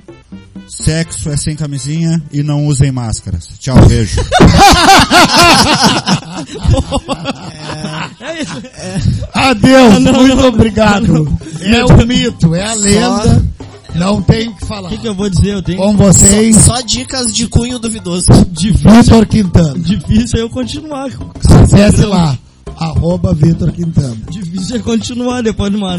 sexo 0.68 1.28
é 1.30 1.36
sem 1.36 1.54
camisinha 1.56 2.22
e 2.32 2.42
não 2.42 2.66
usem 2.66 2.90
máscaras. 2.92 3.48
Tchau, 3.58 3.76
beijo. 3.86 4.20
É 8.20 8.42
isso. 8.42 8.52
Adeus, 9.32 9.98
Não, 10.00 10.12
muito 10.12 10.36
não, 10.36 10.48
obrigado. 10.48 11.38
É 11.60 11.84
o 11.84 12.06
mito, 12.06 12.54
é 12.54 12.64
a 12.64 12.74
lenda. 12.74 13.44
Não 13.94 14.20
tem 14.20 14.48
o 14.48 14.54
que 14.54 14.66
falar. 14.66 14.88
O 14.88 14.90
que, 14.90 14.98
que 14.98 15.08
eu 15.08 15.14
vou 15.14 15.28
dizer? 15.30 15.54
Eu 15.54 15.62
tenho 15.62 15.78
Com 15.78 15.96
vocês, 15.96 16.56
Só 16.56 16.80
dicas 16.82 17.34
de 17.34 17.46
cunho 17.48 17.78
duvidoso. 17.78 18.26
difícil, 18.50 18.90
Vitor 18.90 19.26
Quintana. 19.26 19.78
difícil 19.78 20.38
é 20.38 20.42
eu 20.42 20.50
continuar. 20.50 21.08
Acesse 21.62 22.04
lá, 22.04 22.36
arroba 22.76 23.32
Vitor 23.34 23.72
Quintana. 23.72 24.16
Difícil 24.30 24.76
é 24.76 24.78
continuar 24.80 25.42
depois 25.42 25.70
de 25.70 25.76
uma, 25.78 25.96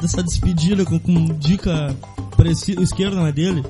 dessa 0.00 0.22
despedida 0.22 0.84
com, 0.84 0.98
com 0.98 1.24
dica 1.38 1.94
precisa. 2.36 2.80
O 2.80 2.82
esquerdo 2.82 3.16
não 3.16 3.26
é 3.26 3.32
dele? 3.32 3.64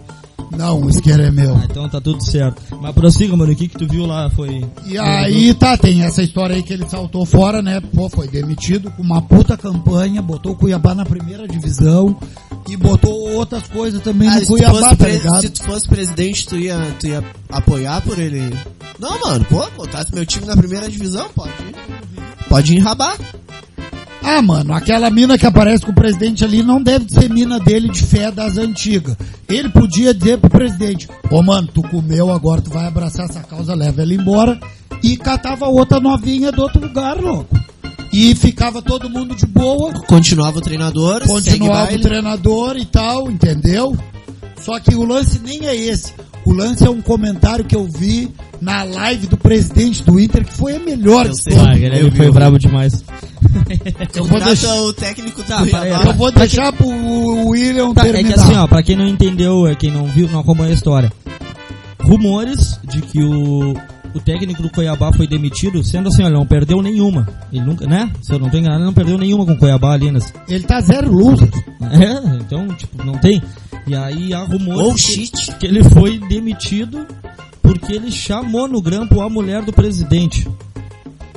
Não, 0.57 0.81
o 0.83 0.90
isqueiro 0.90 1.22
é 1.22 1.31
meu. 1.31 1.55
Ah, 1.55 1.66
então 1.70 1.88
tá 1.88 2.01
tudo 2.01 2.24
certo. 2.24 2.61
Mas 2.81 2.92
prossiga, 2.94 3.37
mano. 3.37 3.53
O 3.53 3.57
que 3.57 3.68
que 3.68 3.79
tu 3.79 3.87
viu 3.87 4.07
lá 4.07 4.29
foi... 4.31 4.64
E 4.87 4.98
aí 4.98 5.55
tá, 5.55 5.77
tem 5.77 6.03
essa 6.03 6.22
história 6.22 6.57
aí 6.57 6.62
que 6.62 6.72
ele 6.72 6.88
saltou 6.88 7.24
fora, 7.24 7.62
né? 7.62 7.81
Pô, 7.94 8.09
foi 8.09 8.27
demitido 8.27 8.90
com 8.90 9.03
uma 9.03 9.22
puta 9.22 9.57
campanha, 9.57 10.20
botou 10.20 10.53
o 10.53 10.57
Cuiabá 10.57 10.94
na 10.94 11.05
primeira 11.05 11.46
divisão 11.46 12.18
e 12.68 12.77
botou 12.77 13.12
outras 13.35 13.68
coisas 13.68 14.03
também 14.03 14.29
Ah, 14.29 14.40
no 14.40 14.46
Cuiabá, 14.46 14.96
tá 14.96 15.07
ligado? 15.07 15.42
se 15.42 15.51
tu 15.51 15.62
fosse 15.64 15.88
presidente, 15.88 16.46
tu 16.48 16.57
ia, 16.57 16.77
tu 16.98 17.07
ia 17.07 17.22
apoiar 17.51 18.01
por 18.03 18.18
ele? 18.18 18.53
Não, 18.98 19.20
mano, 19.20 19.44
pô, 19.44 19.64
botasse 19.77 20.12
meu 20.12 20.27
time 20.27 20.44
na 20.46 20.57
primeira 20.57 20.88
divisão, 20.90 21.29
pode 21.37 21.51
ir. 21.51 21.74
Pode 22.48 22.74
enrabar. 22.77 23.16
Ah, 24.23 24.43
mano, 24.43 24.75
aquela 24.75 25.11
mina 25.11 25.39
que 25.39 25.47
aparece 25.47 25.85
com 25.85 25.93
o 25.93 25.95
presidente 25.95 26.45
ali 26.45 26.63
não 26.63 26.83
deve 26.83 27.09
ser 27.09 27.31
mina 27.31 27.59
dele 27.59 27.89
de 27.89 28.03
fé 28.03 28.31
das 28.31 28.59
antigas. 28.59 29.17
Ele 29.49 29.69
podia 29.69 30.13
dizer 30.13 30.39
pro 30.39 30.51
presidente, 30.51 31.09
ô 31.31 31.43
mano, 31.43 31.69
tu 31.73 31.83
comeu, 31.83 32.31
agora 32.31 32.61
tu 32.61 32.71
vai 32.71 32.87
abraçar 32.87 33.27
essa 33.27 33.41
causa, 33.41 33.75
leva 33.75 34.03
ela 34.03 34.13
embora. 34.13 34.59
E 35.03 35.17
catava 35.17 35.67
outra 35.67 36.01
novinha 36.01 36.51
do 36.51 36.63
outro 36.63 36.81
lugar, 36.81 37.21
louco. 37.21 37.57
E 38.13 38.35
ficava 38.35 38.83
todo 38.83 39.09
mundo 39.09 39.35
de 39.35 39.47
boa, 39.47 39.93
Continuava 40.07 40.59
o 40.59 40.63
treinador, 40.63 41.21
segue 41.21 41.29
continuava 41.33 41.83
o 41.83 41.87
baile. 41.87 42.03
treinador 42.03 42.77
e 42.77 42.85
tal, 42.87 43.31
entendeu? 43.31 43.97
Só 44.61 44.81
que 44.81 44.95
o 44.95 45.05
lance 45.05 45.39
nem 45.45 45.67
é 45.67 45.77
esse. 45.77 46.13
O 46.45 46.53
lance 46.53 46.85
é 46.85 46.91
um 46.91 47.01
comentário 47.03 47.65
que 47.65 47.77
eu 47.77 47.85
vi 47.87 48.31
na 48.61 48.83
live 48.83 49.27
do 49.27 49.37
presidente 49.37 50.03
do 50.03 50.19
Inter, 50.19 50.45
que 50.45 50.53
foi 50.55 50.77
a 50.77 50.81
melhor 50.81 51.27
Eu 51.27 51.33
de 51.33 51.43
sei. 51.43 51.57
Ah, 51.59 51.77
ele 51.77 52.11
foi 52.11 52.31
brabo 52.33 52.59
demais. 52.59 53.05
Eu 54.15 54.25
vou 54.25 54.41
deixar, 54.41 54.75
o 54.77 54.93
técnico 54.93 55.43
do 55.43 55.49
Tá, 55.49 55.59
Cuiabá. 55.59 56.05
eu 56.05 56.15
vou 56.15 56.31
deixar 56.33 56.73
pro 56.73 56.89
William 57.49 57.93
Tá, 57.95 58.03
é 58.07 58.13
terminar. 58.13 58.35
que 58.35 58.41
assim, 58.41 58.55
ó, 58.57 58.67
pra 58.67 58.83
quem 58.83 58.97
não 58.97 59.07
entendeu, 59.07 59.67
é, 59.67 59.75
quem 59.75 59.91
não 59.91 60.07
viu, 60.07 60.29
não 60.29 60.41
acompanhou 60.41 60.71
a 60.71 60.75
história. 60.75 61.13
Rumores 62.01 62.79
de 62.85 63.01
que 63.03 63.23
o, 63.23 63.75
o 64.15 64.21
técnico 64.21 64.63
do 64.63 64.71
Cuiabá 64.71 65.13
foi 65.13 65.27
demitido, 65.27 65.83
sendo 65.83 66.09
assim, 66.09 66.23
olha, 66.23 66.35
não 66.35 66.47
perdeu 66.47 66.81
nenhuma. 66.81 67.29
Ele 67.53 67.65
nunca, 67.65 67.87
né? 67.87 68.11
Se 68.23 68.33
eu 68.33 68.39
não 68.39 68.49
tô 68.49 68.57
enganado, 68.57 68.81
ele 68.81 68.87
não 68.87 68.95
perdeu 68.95 69.19
nenhuma 69.19 69.45
com 69.45 69.53
o 69.53 69.59
Cuiabá 69.59 69.93
ali 69.93 70.11
nas. 70.11 70.33
Ele 70.49 70.65
tá 70.65 70.81
zero 70.81 71.13
loser. 71.13 71.49
É, 71.91 72.37
então, 72.37 72.69
tipo, 72.69 73.05
não 73.05 73.15
tem. 73.19 73.43
E 73.87 73.95
aí 73.95 74.33
há 74.35 74.41
rumores 74.45 74.87
Oh, 74.87 74.95
que, 74.95 75.01
shit. 75.01 75.55
que 75.59 75.67
ele 75.67 75.83
foi 75.85 76.19
demitido 76.19 77.07
porque 77.63 77.93
ele 77.93 78.11
chamou 78.11 78.69
no 78.69 78.81
grampo 78.81 79.21
a 79.21 79.29
mulher 79.29 79.63
do 79.63 79.73
presidente. 79.73 80.47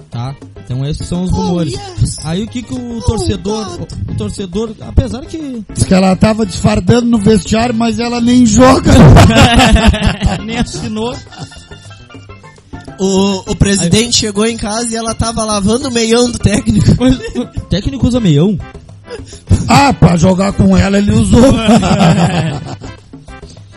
Tá? 0.09 0.35
Então 0.63 0.85
esses 0.85 1.07
são 1.07 1.23
os 1.23 1.31
rumores. 1.31 1.73
Aí 2.23 2.43
o 2.43 2.47
que 2.47 2.61
que 2.61 2.73
o 2.73 3.01
torcedor, 3.01 3.79
o, 3.79 4.11
o 4.11 4.15
torcedor, 4.15 4.71
apesar 4.81 5.25
que 5.25 5.63
Diz 5.73 5.83
que 5.83 5.93
ela 5.93 6.15
tava 6.15 6.45
desfardando 6.45 7.07
no 7.07 7.17
vestiário, 7.17 7.73
mas 7.73 7.99
ela 7.99 8.21
nem 8.21 8.45
joga. 8.45 8.91
nem 10.45 10.57
assinou, 10.57 11.15
O, 12.99 13.51
o 13.51 13.55
presidente 13.55 14.17
chegou 14.17 14.45
em 14.45 14.57
casa 14.57 14.93
e 14.93 14.95
ela 14.95 15.15
tava 15.15 15.43
lavando 15.43 15.87
o 15.87 15.91
meião 15.91 16.29
do 16.29 16.37
técnico. 16.37 16.95
mas 16.99 17.17
o 17.35 17.45
técnico 17.67 18.07
usa 18.07 18.19
meião. 18.19 18.57
ah, 19.67 19.91
pra 19.91 20.15
jogar 20.15 20.53
com 20.53 20.77
ela 20.77 20.97
ele 20.97 21.11
usou. 21.11 21.41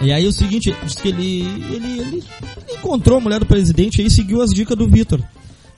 E 0.05 0.13
aí 0.13 0.27
o 0.27 0.33
seguinte, 0.33 0.75
diz 0.85 0.97
que 0.97 1.09
ele, 1.09 1.41
ele, 1.71 2.01
ele, 2.01 2.25
encontrou 2.75 3.17
a 3.17 3.21
mulher 3.23 3.41
do 3.41 3.47
presidente 3.47 4.01
e 4.01 4.05
aí 4.05 4.11
seguiu 4.11 4.43
as 4.43 4.51
dicas 4.51 4.77
do 4.77 4.87
Vitor. 4.87 5.19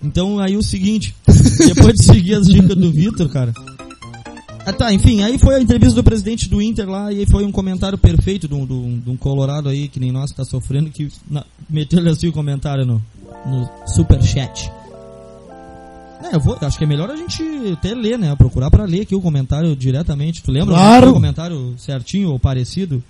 Então 0.02 0.40
aí 0.40 0.57
o 0.57 0.62
seguinte, 0.62 1.14
depois 1.74 1.94
de 1.94 2.04
seguir 2.04 2.35
as 2.35 2.46
dicas 2.46 2.76
do 2.76 2.90
Vitor, 2.92 3.28
cara. 3.28 3.52
Ah, 4.64 4.72
tá, 4.72 4.92
enfim, 4.92 5.22
aí 5.22 5.38
foi 5.38 5.54
a 5.54 5.61
entrevista 5.61 5.94
do 5.94 6.02
presidente 6.02 6.48
do 6.48 6.61
Inter 6.61 6.88
lá 6.88 7.12
e 7.12 7.20
aí 7.20 7.26
foi 7.30 7.44
um 7.44 7.52
comentário 7.52 7.96
perfeito 7.96 8.48
de 8.48 8.54
um, 8.54 8.66
de 8.66 9.11
um- 9.11 9.16
colorado 9.16 9.68
aí 9.68 9.87
que 9.87 10.00
nem 10.00 10.11
nós 10.11 10.30
que 10.32 10.37
tá 10.37 10.44
sofrendo 10.44 10.90
que 10.90 11.09
na, 11.30 11.44
meteu 11.70 12.00
assim 12.09 12.26
o 12.26 12.32
comentário 12.32 12.85
no, 12.85 13.00
no 13.46 13.68
superchat. 13.87 14.68
É, 16.24 16.35
eu 16.35 16.40
vou, 16.40 16.56
acho 16.61 16.78
que 16.78 16.82
é 16.85 16.87
melhor 16.87 17.11
a 17.11 17.16
gente 17.16 17.42
até 17.74 17.94
ler, 17.94 18.18
né? 18.18 18.35
Procurar 18.35 18.70
pra 18.70 18.85
ler 18.85 19.02
aqui 19.02 19.14
o 19.14 19.20
comentário 19.20 19.76
diretamente. 19.76 20.42
Tu 20.42 20.50
lembra 20.50 20.74
Claro. 20.74 21.11
o 21.11 21.12
comentário 21.14 21.74
certinho 21.78 22.30
ou 22.30 22.38
parecido? 22.40 23.00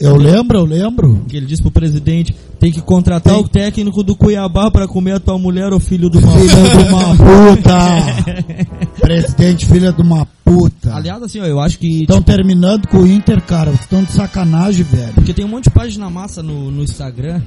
Eu 0.00 0.16
lembro, 0.16 0.58
eu 0.58 0.64
lembro. 0.64 1.24
Que 1.28 1.36
ele 1.36 1.46
disse 1.46 1.62
pro 1.62 1.70
presidente, 1.70 2.34
tem 2.58 2.72
que 2.72 2.80
contratar 2.80 3.34
Tem. 3.34 3.42
o 3.42 3.48
técnico 3.48 4.02
do 4.02 4.16
Cuiabá 4.16 4.70
pra 4.70 4.88
comer 4.88 5.12
a 5.12 5.20
tua 5.20 5.38
mulher, 5.38 5.72
ô 5.72 5.78
filho 5.78 6.10
do 6.10 6.20
mal. 6.20 6.36
Filha 6.36 6.76
de 6.76 6.88
uma 6.88 7.16
puta. 7.16 8.96
Presidente, 9.00 9.66
filha 9.66 9.92
de 9.92 10.02
uma 10.02 10.26
puta. 10.44 10.94
Aliás, 10.94 11.22
assim, 11.22 11.40
ó, 11.40 11.44
eu 11.44 11.60
acho 11.60 11.78
que... 11.78 12.02
Estão 12.02 12.20
terminando 12.20 12.88
com 12.88 12.98
o 12.98 13.06
Inter, 13.06 13.40
cara. 13.42 13.70
Estão 13.70 14.02
de 14.02 14.12
sacanagem, 14.12 14.84
velho. 14.84 15.12
Porque 15.14 15.32
tem 15.32 15.44
um 15.44 15.48
monte 15.48 15.64
de 15.64 15.70
página 15.70 16.10
massa 16.10 16.42
no, 16.42 16.70
no 16.70 16.82
Instagram. 16.82 17.40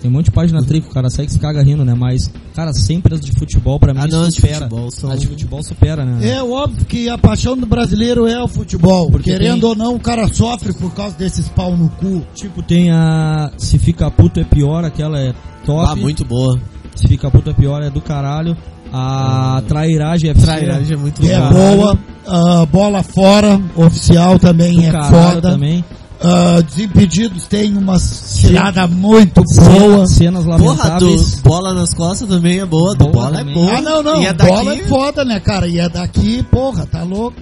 Tem 0.00 0.08
um 0.10 0.14
monte 0.14 0.26
de 0.26 0.30
página 0.30 0.62
tri 0.64 0.80
que 0.80 0.88
o 0.88 0.92
cara 0.92 1.10
segue 1.10 1.28
e 1.28 1.32
se 1.32 1.38
caga 1.40 1.60
rindo, 1.62 1.84
né? 1.84 1.92
Mas, 1.92 2.30
cara, 2.54 2.72
sempre 2.72 3.14
as 3.14 3.20
de 3.20 3.32
futebol 3.32 3.80
pra 3.80 3.92
mim 3.92 4.00
Ah, 4.02 4.06
não, 4.06 4.22
as 4.22 4.28
de 4.34 4.40
supera. 4.40 4.54
futebol 4.68 4.90
são- 4.92 5.10
As 5.10 5.20
de 5.20 5.26
futebol 5.26 5.62
supera, 5.62 6.04
né? 6.04 6.30
É 6.30 6.42
óbvio 6.42 6.84
que 6.86 7.08
a 7.08 7.18
paixão 7.18 7.56
do 7.56 7.66
brasileiro 7.66 8.26
é 8.26 8.40
o 8.42 8.46
futebol. 8.46 9.10
Porque 9.10 9.30
Querendo 9.32 9.60
tem- 9.60 9.68
ou 9.70 9.74
não, 9.76 9.94
o 9.96 10.00
cara 10.00 10.28
sofre 10.28 10.72
por 10.72 10.94
causa 10.94 11.16
desses 11.16 11.48
pau 11.48 11.76
no 11.76 11.88
cu. 11.88 12.22
Tipo, 12.34 12.62
tem 12.62 12.90
a... 12.92 13.50
Se 13.58 13.76
fica 13.78 14.08
puto 14.10 14.38
é 14.38 14.44
pior, 14.44 14.84
aquela 14.84 15.18
é 15.18 15.34
top. 15.66 15.90
Ah, 15.90 15.96
muito 15.96 16.24
boa. 16.24 16.60
Se 16.94 17.08
fica 17.08 17.28
puto 17.30 17.50
é 17.50 17.52
pior, 17.52 17.82
é 17.82 17.90
do 17.90 18.00
caralho. 18.00 18.56
A 18.92 19.62
trairagem 19.68 20.30
é 20.30 20.34
Trairagem 20.34 20.94
é 20.94 20.96
muito 20.96 21.24
é 21.26 21.38
boa. 21.50 21.98
Ah, 22.26 22.64
bola 22.66 23.02
fora, 23.02 23.60
oficial 23.76 24.38
também 24.38 24.76
do 24.76 24.84
é 24.84 24.90
caralho 24.90 25.34
foda. 25.34 25.50
também. 25.52 25.84
Ah, 26.20 26.60
Desimpedidos 26.62 27.46
tem 27.46 27.76
umas 27.76 28.38
tirada 28.40 28.86
muito 28.88 29.40
boa. 29.44 30.06
Cenas 30.06 30.44
Porra, 30.44 30.58
lamentáveis. 30.58 31.36
do 31.36 31.42
bola 31.42 31.74
nas 31.74 31.94
costas 31.94 32.28
também 32.28 32.58
é 32.58 32.66
boa. 32.66 32.94
Do 32.96 33.06
bola 33.08 33.38
também. 33.38 33.52
é 33.52 33.54
boa. 33.54 33.72
Ah, 33.76 33.80
não, 33.80 34.02
não. 34.02 34.22
E 34.22 34.26
é 34.26 34.32
bola 34.32 34.64
daqui. 34.72 34.82
é 34.82 34.86
foda, 34.88 35.24
né, 35.24 35.38
cara? 35.40 35.68
E 35.68 35.78
é 35.78 35.88
daqui, 35.88 36.42
porra, 36.50 36.86
tá 36.86 37.02
louco. 37.04 37.36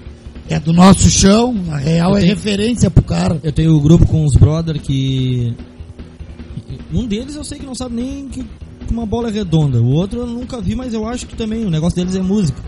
É 0.49 0.61
do 0.61 0.73
nosso 0.73 1.09
chão. 1.11 1.53
Na 1.55 1.77
real 1.79 2.11
Eu 2.13 2.17
é 2.19 2.21
tenho- 2.21 2.35
referência 2.35 2.91
pro 2.91 3.03
cara. 3.03 3.41
Eu 3.43 3.51
tenho 3.53 3.75
o 3.75 3.81
grupo 3.81 4.07
com 4.07 4.25
os 4.25 4.37
brother 4.37 4.79
que. 4.81 5.55
Um 6.93 7.07
deles 7.07 7.35
eu 7.35 7.45
sei 7.45 7.59
que 7.59 7.67
não 7.67 7.75
sabe 7.75 7.97
nem 7.97 8.29
que 8.29 8.45
uma 8.91 9.07
bola 9.07 9.29
é 9.29 9.33
redonda. 9.33 9.81
O 9.81 9.91
outro 9.93 10.21
eu 10.21 10.27
nunca 10.27 10.61
vi, 10.61 10.75
mas 10.77 10.93
eu 10.93 11.07
acho 11.09 11.27
que 11.27 11.35
também 11.35 11.65
o 11.65 11.71
negócio 11.71 11.97
deles 11.97 12.15
é 12.15 12.21
música. 12.23 12.61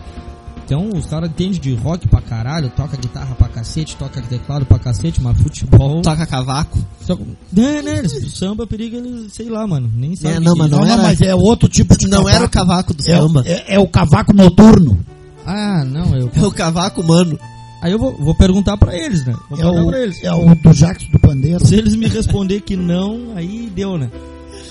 Então 0.71 0.87
os 0.95 1.07
caras 1.07 1.31
entendem 1.31 1.59
de 1.59 1.73
rock 1.73 2.07
pra 2.07 2.21
caralho, 2.21 2.69
toca 2.69 2.95
guitarra 2.95 3.33
pra 3.33 3.47
cacete, 3.47 3.95
toca 3.95 4.21
teclado 4.21 4.67
pra 4.67 4.77
cacete, 4.77 5.19
mas 5.19 5.35
futebol. 5.41 6.03
Toca 6.03 6.27
cavaco. 6.27 6.77
Só... 7.01 7.15
Né, 7.51 7.81
né? 7.81 7.97
Eles, 7.97 8.33
samba 8.37 8.67
periga, 8.67 8.97
eles, 8.97 9.33
sei 9.33 9.49
lá, 9.49 9.65
mano. 9.65 9.91
Nem 9.95 10.15
sabe. 10.15 10.35
É, 10.35 10.39
não, 10.39 10.55
mas 10.55 10.69
Não, 10.69 10.77
Não 10.81 10.85
não, 10.85 10.93
era- 10.93 11.01
mas 11.01 11.21
é 11.21 11.33
outro 11.33 11.67
tipo 11.67 11.97
de 11.97 12.05
Não 12.07 12.19
cavaco. 12.19 12.35
era 12.35 12.45
o 12.45 12.49
cavaco 12.49 12.93
do 12.93 13.01
É, 13.01 13.17
samba. 13.17 13.43
é, 13.47 13.73
é 13.75 13.79
o 13.79 13.87
cavaco 13.87 14.31
noturno. 14.31 14.99
Ah, 15.43 15.83
não, 15.83 16.15
eu. 16.15 16.29
É 16.35 16.45
o 16.45 16.51
cavaco, 16.51 17.03
mano. 17.03 17.39
Aí 17.81 17.91
eu 17.91 17.97
vou, 17.97 18.15
vou 18.15 18.35
perguntar 18.35 18.77
pra 18.77 18.95
eles, 18.95 19.25
né? 19.25 19.33
Vou 19.49 19.57
É 19.57 19.61
perguntar 19.63 19.81
o, 19.83 19.87
pra 19.87 19.99
eles. 20.03 20.23
é 20.23 20.31
o 20.31 20.53
do 20.53 20.71
Jackson 20.71 21.09
do 21.11 21.17
Pandeiro. 21.19 21.65
Se 21.65 21.73
eles 21.73 21.95
me 21.95 22.07
responder 22.07 22.61
que 22.61 22.75
não, 22.75 23.31
aí 23.35 23.71
deu, 23.75 23.97
né? 23.97 24.11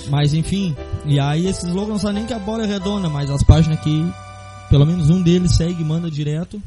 Mas 0.08 0.32
enfim, 0.32 0.76
e 1.04 1.18
aí 1.18 1.48
esses 1.48 1.64
loucos 1.64 1.88
não 1.88 1.98
sabem 1.98 2.18
nem 2.18 2.26
que 2.26 2.32
a 2.34 2.38
bola 2.38 2.62
é 2.62 2.66
redonda, 2.66 3.08
mas 3.08 3.28
as 3.30 3.42
páginas 3.42 3.80
que 3.80 4.06
pelo 4.70 4.86
menos 4.86 5.10
um 5.10 5.22
deles 5.22 5.56
segue 5.56 5.80
e 5.82 5.84
manda 5.84 6.10
direto 6.10 6.62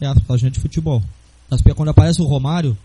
é 0.00 0.06
a 0.06 0.14
página 0.26 0.50
de 0.50 0.58
futebol. 0.60 1.02
As, 1.50 1.60
quando 1.74 1.88
aparece 1.90 2.20
o 2.22 2.24
Romário 2.26 2.76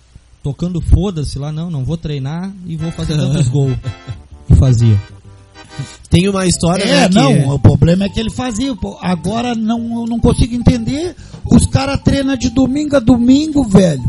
tocando 0.43 0.79
foda-se 0.81 1.37
lá, 1.39 1.51
não, 1.51 1.69
não 1.69 1.83
vou 1.83 1.97
treinar 1.97 2.51
e 2.65 2.75
vou 2.77 2.91
fazer 2.91 3.15
tantos 3.17 3.47
gols 3.47 3.75
que 4.47 4.55
fazia. 4.55 5.01
Tem 6.09 6.27
uma 6.27 6.45
história, 6.45 6.83
É, 6.83 7.01
né, 7.01 7.07
que- 7.09 7.15
não, 7.15 7.55
o 7.55 7.59
problema 7.59 8.05
é 8.05 8.09
que 8.09 8.19
ele 8.19 8.29
fazia. 8.31 8.75
pô. 8.75 8.97
Agora 9.01 9.53
não, 9.55 10.01
eu 10.01 10.05
não 10.07 10.19
consigo 10.19 10.55
entender. 10.55 11.15
Os 11.45 11.65
caras 11.67 12.01
treinam 12.01 12.35
de 12.35 12.49
domingo 12.49 12.95
a 12.95 12.99
domingo, 12.99 13.63
velho. 13.63 14.03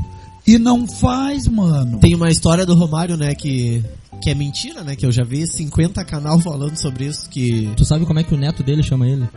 E 0.46 0.58
não 0.58 0.86
faz, 0.86 1.46
mano. 1.46 1.98
Tem 1.98 2.14
uma 2.14 2.30
história 2.30 2.64
do 2.64 2.74
Romário, 2.74 3.16
né, 3.18 3.34
que, 3.34 3.84
que 4.22 4.30
é 4.30 4.34
mentira, 4.34 4.82
né, 4.82 4.96
que 4.96 5.04
eu 5.04 5.12
já 5.12 5.22
vi 5.24 5.46
50 5.46 6.02
canal 6.04 6.40
falando 6.40 6.76
sobre 6.76 7.04
isso, 7.06 7.28
que 7.28 7.70
Tu 7.76 7.84
sabe 7.84 8.06
como 8.06 8.18
é 8.18 8.24
que 8.24 8.34
o 8.34 8.38
neto 8.38 8.62
dele 8.62 8.82
chama 8.82 9.06
ele? 9.06 9.28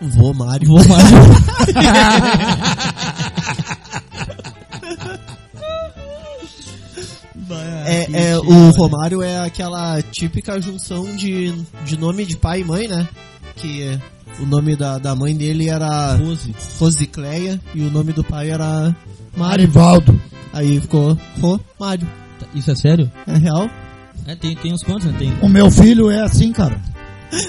Vô 0.00 0.32
Mário. 0.32 0.68
Romário. 0.68 1.18
É, 7.86 8.30
é, 8.30 8.38
o 8.38 8.70
Romário 8.70 9.22
é 9.22 9.40
aquela 9.40 10.00
típica 10.02 10.60
junção 10.60 11.04
de, 11.14 11.52
de 11.84 11.98
nome 11.98 12.24
de 12.24 12.36
pai 12.36 12.60
e 12.60 12.64
mãe, 12.64 12.88
né, 12.88 13.06
que 13.56 13.98
o 14.40 14.46
nome 14.46 14.74
da, 14.74 14.98
da 14.98 15.14
mãe 15.14 15.36
dele 15.36 15.68
era 15.68 16.14
Rose. 16.16 16.54
Rosicleia 16.78 17.60
e 17.74 17.82
o 17.82 17.90
nome 17.90 18.12
do 18.12 18.24
pai 18.24 18.50
era 18.50 18.96
Mário. 19.36 19.68
Marivaldo. 19.68 20.20
Aí 20.52 20.80
ficou 20.80 21.18
Romário. 21.40 22.08
Isso 22.54 22.70
é 22.70 22.74
sério? 22.74 23.10
É 23.26 23.36
real? 23.36 23.68
É, 24.26 24.34
tem, 24.34 24.56
tem 24.56 24.72
uns 24.72 24.82
quantos, 24.82 25.06
né? 25.06 25.14
Tem. 25.18 25.32
O 25.42 25.48
meu 25.48 25.70
filho 25.70 26.10
é 26.10 26.22
assim, 26.22 26.52
cara. 26.52 26.80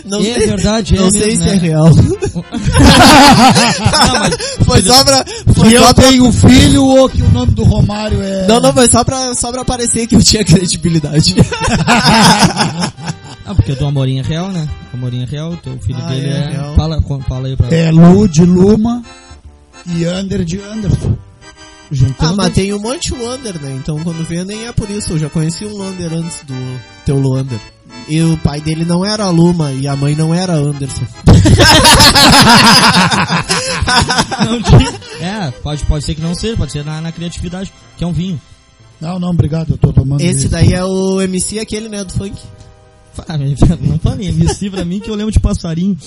Não 0.06 0.20
É 0.20 0.24
sei, 0.24 0.48
verdade, 0.48 0.96
é 0.96 1.00
não 1.00 1.12
sei 1.12 1.28
mesmo, 1.28 1.44
se 1.44 1.50
é 1.50 1.54
né? 1.54 1.58
real. 1.60 1.90
Não, 2.36 4.20
mas 4.20 4.36
Foi 4.66 4.82
só 4.82 5.04
pra... 5.04 5.26
Foi 5.54 5.70
Que 5.70 5.78
só 5.78 5.86
eu 5.88 5.94
pra 5.94 6.04
tenho 6.04 6.32
filho 6.32 6.84
ou 6.84 7.10
que 7.10 7.22
o 7.22 7.30
nome 7.32 7.52
do 7.54 7.64
Romário 7.64 8.22
é. 8.22 8.48
Não, 8.48 8.60
não, 8.60 8.74
foi 8.74 8.88
só 8.88 9.04
pra, 9.04 9.34
só 9.36 9.52
pra 9.52 9.64
parecer 9.66 10.08
que 10.08 10.16
eu 10.16 10.24
tinha 10.24 10.44
credibilidade. 10.44 11.36
Ah, 13.48 13.54
porque 13.54 13.74
o 13.74 13.76
do 13.76 13.86
Amorim 13.86 14.18
é 14.18 14.24
real, 14.24 14.48
né? 14.52 14.68
O 14.92 14.98
Amorim 14.98 15.22
é 15.22 15.26
real, 15.26 15.52
o 15.52 15.58
teu 15.58 15.78
filho 15.78 16.00
Ah, 16.04 16.08
dele 16.10 16.30
é 16.30 16.32
é. 16.32 16.50
real. 16.50 16.74
Fala, 16.76 17.00
fala 17.30 17.48
aí 17.48 17.56
pra 17.56 17.68
É 17.70 17.92
Lu 17.92 18.28
de 18.28 18.44
Luma 18.44 19.04
e 19.86 20.04
Ander 20.04 20.44
de 20.44 20.60
Anderson. 20.60 21.16
Juntando. 21.92 22.32
ah, 22.32 22.34
mas 22.36 22.54
tem 22.56 22.74
um 22.74 22.80
monte 22.80 23.14
de 23.14 23.22
Wander, 23.24 23.62
né? 23.62 23.76
Então 23.80 24.00
quando 24.04 24.26
vê 24.28 24.44
nem 24.44 24.66
é 24.66 24.72
por 24.72 24.90
isso. 24.90 25.14
Eu 25.14 25.20
já 25.20 25.30
conheci 25.30 25.64
um 25.64 25.78
Wander 25.78 26.12
antes 26.14 26.38
do 26.48 26.56
teu 27.06 27.20
Luander. 27.20 27.60
E 28.08 28.22
o 28.22 28.38
pai 28.38 28.62
dele 28.62 28.86
não 28.86 29.04
era 29.04 29.28
Luma 29.30 29.72
e 29.72 29.88
a 29.88 29.96
mãe 29.96 30.16
não 30.16 30.34
era 30.34 30.54
Anderson. 30.54 31.04
Não 34.46 35.26
É, 35.26 35.52
pode, 35.52 35.86
pode 35.86 36.06
ser 36.06 36.16
que 36.16 36.22
não 36.22 36.36
seja, 36.36 36.58
pode 36.58 36.72
ser 36.72 36.84
na, 36.86 37.02
na 37.02 37.12
criatividade, 37.12 37.72
que 37.98 38.04
é 38.04 38.08
um 38.08 38.14
vinho. 38.14 38.40
Não, 39.00 39.20
não, 39.20 39.30
obrigado, 39.30 39.72
eu 39.72 39.78
tô 39.78 39.92
tomando 39.92 40.22
Esse 40.22 40.40
isso. 40.42 40.50
daí 40.50 40.74
é 40.74 40.84
o 40.84 41.22
MC 41.22 41.60
aquele, 41.60 41.90
né, 41.90 42.04
do 42.04 42.14
funk. 42.14 42.36
Ah, 43.28 43.38
Não 43.82 43.98
falei, 44.00 44.28
MC 44.30 44.70
pra 44.70 44.84
mim 44.86 45.00
que 45.00 45.10
eu 45.10 45.16
lembro 45.16 45.32
de 45.32 45.40
passarinho. 45.40 45.98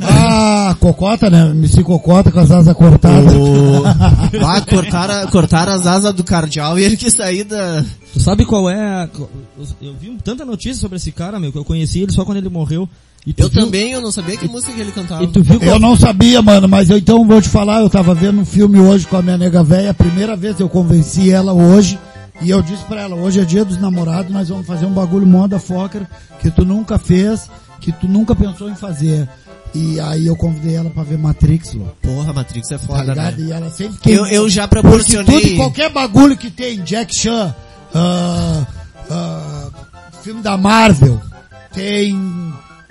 Ah, 0.00 0.76
cocota, 0.78 1.28
né? 1.30 1.50
MC 1.50 1.82
Cocota 1.82 2.30
com 2.30 2.40
as 2.40 2.50
asas 2.50 2.74
cortadas. 2.76 3.32
O... 3.34 3.82
Ah, 4.44 4.60
cortaram, 4.60 5.26
cortaram 5.30 5.72
as 5.72 5.86
asas 5.86 6.12
do 6.14 6.24
cardeal 6.24 6.78
e 6.78 6.84
ele 6.84 6.96
quis 6.96 7.14
sair 7.14 7.44
da... 7.44 7.84
Tu 8.12 8.20
sabe 8.20 8.44
qual 8.44 8.68
é 8.68 8.78
a... 8.80 9.08
Eu 9.80 9.94
vi 9.94 10.16
tanta 10.24 10.44
notícia 10.44 10.80
sobre 10.80 10.96
esse 10.96 11.12
cara, 11.12 11.38
meu, 11.38 11.52
que 11.52 11.58
eu 11.58 11.64
conheci 11.64 12.00
ele 12.00 12.12
só 12.12 12.24
quando 12.24 12.38
ele 12.38 12.48
morreu. 12.48 12.88
E 13.26 13.34
Eu 13.36 13.48
viu- 13.48 13.62
também, 13.64 13.92
eu 13.92 14.00
não 14.00 14.10
sabia 14.10 14.36
que 14.36 14.48
música 14.48 14.72
que 14.72 14.80
ele 14.80 14.90
cantava. 14.92 15.24
E 15.24 15.28
tu 15.28 15.42
viu 15.42 15.58
qual... 15.58 15.70
Eu 15.70 15.78
não 15.78 15.96
sabia, 15.96 16.42
mano, 16.42 16.66
mas 16.68 16.90
eu 16.90 16.98
então 16.98 17.26
vou 17.26 17.40
te 17.40 17.48
falar, 17.48 17.80
eu 17.80 17.90
tava 17.90 18.14
vendo 18.14 18.40
um 18.40 18.44
filme 18.44 18.80
hoje 18.80 19.06
com 19.06 19.16
a 19.16 19.22
minha 19.22 19.38
nega 19.38 19.62
velha, 19.62 19.90
a 19.90 19.94
primeira 19.94 20.34
vez 20.36 20.58
eu 20.58 20.68
convenci 20.68 21.30
ela 21.30 21.52
hoje, 21.52 21.98
e 22.40 22.50
eu 22.50 22.60
disse 22.62 22.82
pra 22.84 23.02
ela, 23.02 23.14
hoje 23.14 23.38
é 23.40 23.44
dia 23.44 23.64
dos 23.64 23.78
namorados, 23.80 24.32
nós 24.32 24.48
vamos 24.48 24.66
fazer 24.66 24.86
um 24.86 24.92
bagulho 24.92 25.26
moda 25.26 25.58
focker 25.60 26.02
que 26.40 26.50
tu 26.50 26.64
nunca 26.64 26.98
fez, 26.98 27.48
que 27.82 27.92
tu 27.92 28.08
nunca 28.08 28.34
pensou 28.34 28.70
em 28.70 28.74
fazer. 28.74 29.28
E 29.74 29.98
aí 30.00 30.26
eu 30.26 30.36
convidei 30.36 30.76
ela 30.76 30.90
pra 30.90 31.02
ver 31.02 31.18
Matrix, 31.18 31.72
Lô. 31.74 31.86
Porra, 32.02 32.32
Matrix 32.32 32.70
é 32.70 32.78
Tá 32.78 32.86
foda, 32.86 33.02
ligado? 33.14 33.38
né? 33.38 33.44
E 33.48 33.52
ela 33.52 33.70
sempre. 33.70 34.12
Eu, 34.12 34.26
eu 34.26 34.48
já 34.48 34.68
Porque 34.68 34.82
proporcionei... 34.82 35.40
tudo, 35.40 35.56
qualquer 35.56 35.90
bagulho 35.90 36.36
que 36.36 36.50
tem, 36.50 36.82
Jack 36.82 37.14
Chan, 37.14 37.54
ah, 37.94 38.66
ah, 39.10 39.68
filme 40.22 40.42
da 40.42 40.56
Marvel, 40.56 41.20
tem 41.72 42.14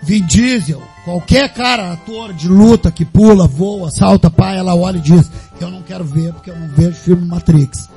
Vin 0.03 0.25
Diesel, 0.25 0.81
qualquer 1.05 1.53
cara, 1.53 1.93
ator 1.93 2.33
de 2.33 2.47
luta 2.47 2.91
que 2.91 3.05
pula, 3.05 3.47
voa, 3.47 3.91
salta, 3.91 4.29
pá, 4.31 4.53
ela 4.53 4.75
olha 4.75 4.97
e 4.97 5.01
diz, 5.01 5.29
eu 5.59 5.69
não 5.69 5.83
quero 5.83 6.03
ver 6.03 6.33
porque 6.33 6.49
eu 6.49 6.57
não 6.59 6.67
vejo 6.69 6.95
filme 6.95 7.25
Matrix. 7.27 7.89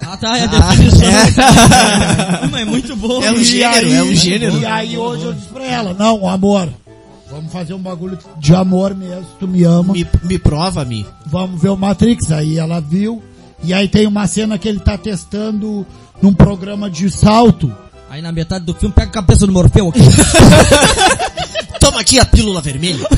Ah, 0.00 0.16
tá, 0.16 0.38
é 0.38 0.44
a 0.44 0.46
definição. 0.46 1.08
Mas 2.50 2.62
é 2.62 2.64
muito 2.64 2.96
bom. 2.96 3.22
É 3.22 3.30
um 3.30 3.42
gênero, 3.44 3.86
aí- 3.86 3.94
é 3.94 4.02
um 4.02 4.14
gênero. 4.14 4.58
E 4.58 4.66
aí 4.66 4.96
hoje 4.96 5.24
eu 5.24 5.32
disse 5.34 5.48
pra 5.48 5.64
ela, 5.64 5.92
não, 5.94 6.26
amor, 6.28 6.68
vamos 7.30 7.52
fazer 7.52 7.74
um 7.74 7.78
bagulho 7.78 8.18
de 8.38 8.54
amor 8.54 8.94
mesmo, 8.94 9.26
tu 9.38 9.46
me 9.46 9.62
ama. 9.64 9.92
Me, 9.92 10.06
me 10.24 10.38
prova, 10.38 10.82
me. 10.84 11.06
vamos 11.26 11.60
ver 11.60 11.68
o 11.68 11.76
Matrix. 11.76 12.32
Aí 12.32 12.58
ela 12.58 12.80
viu. 12.80 13.22
E 13.62 13.74
aí 13.74 13.86
tem 13.88 14.06
uma 14.06 14.26
cena 14.26 14.56
que 14.56 14.68
ele 14.68 14.80
tá 14.80 14.96
testando 14.96 15.86
num 16.22 16.32
programa 16.32 16.88
de 16.88 17.10
salto. 17.10 17.70
Aí 18.08 18.22
na 18.22 18.32
metade 18.32 18.64
do 18.64 18.72
filme 18.72 18.94
pega 18.94 19.08
a 19.08 19.12
cabeça 19.12 19.46
do 19.46 19.52
Morfeu 19.52 19.88
aqui. 19.90 20.00
Toma 21.78 22.00
aqui 22.00 22.18
a 22.18 22.24
pílula 22.24 22.62
vermelha. 22.62 23.06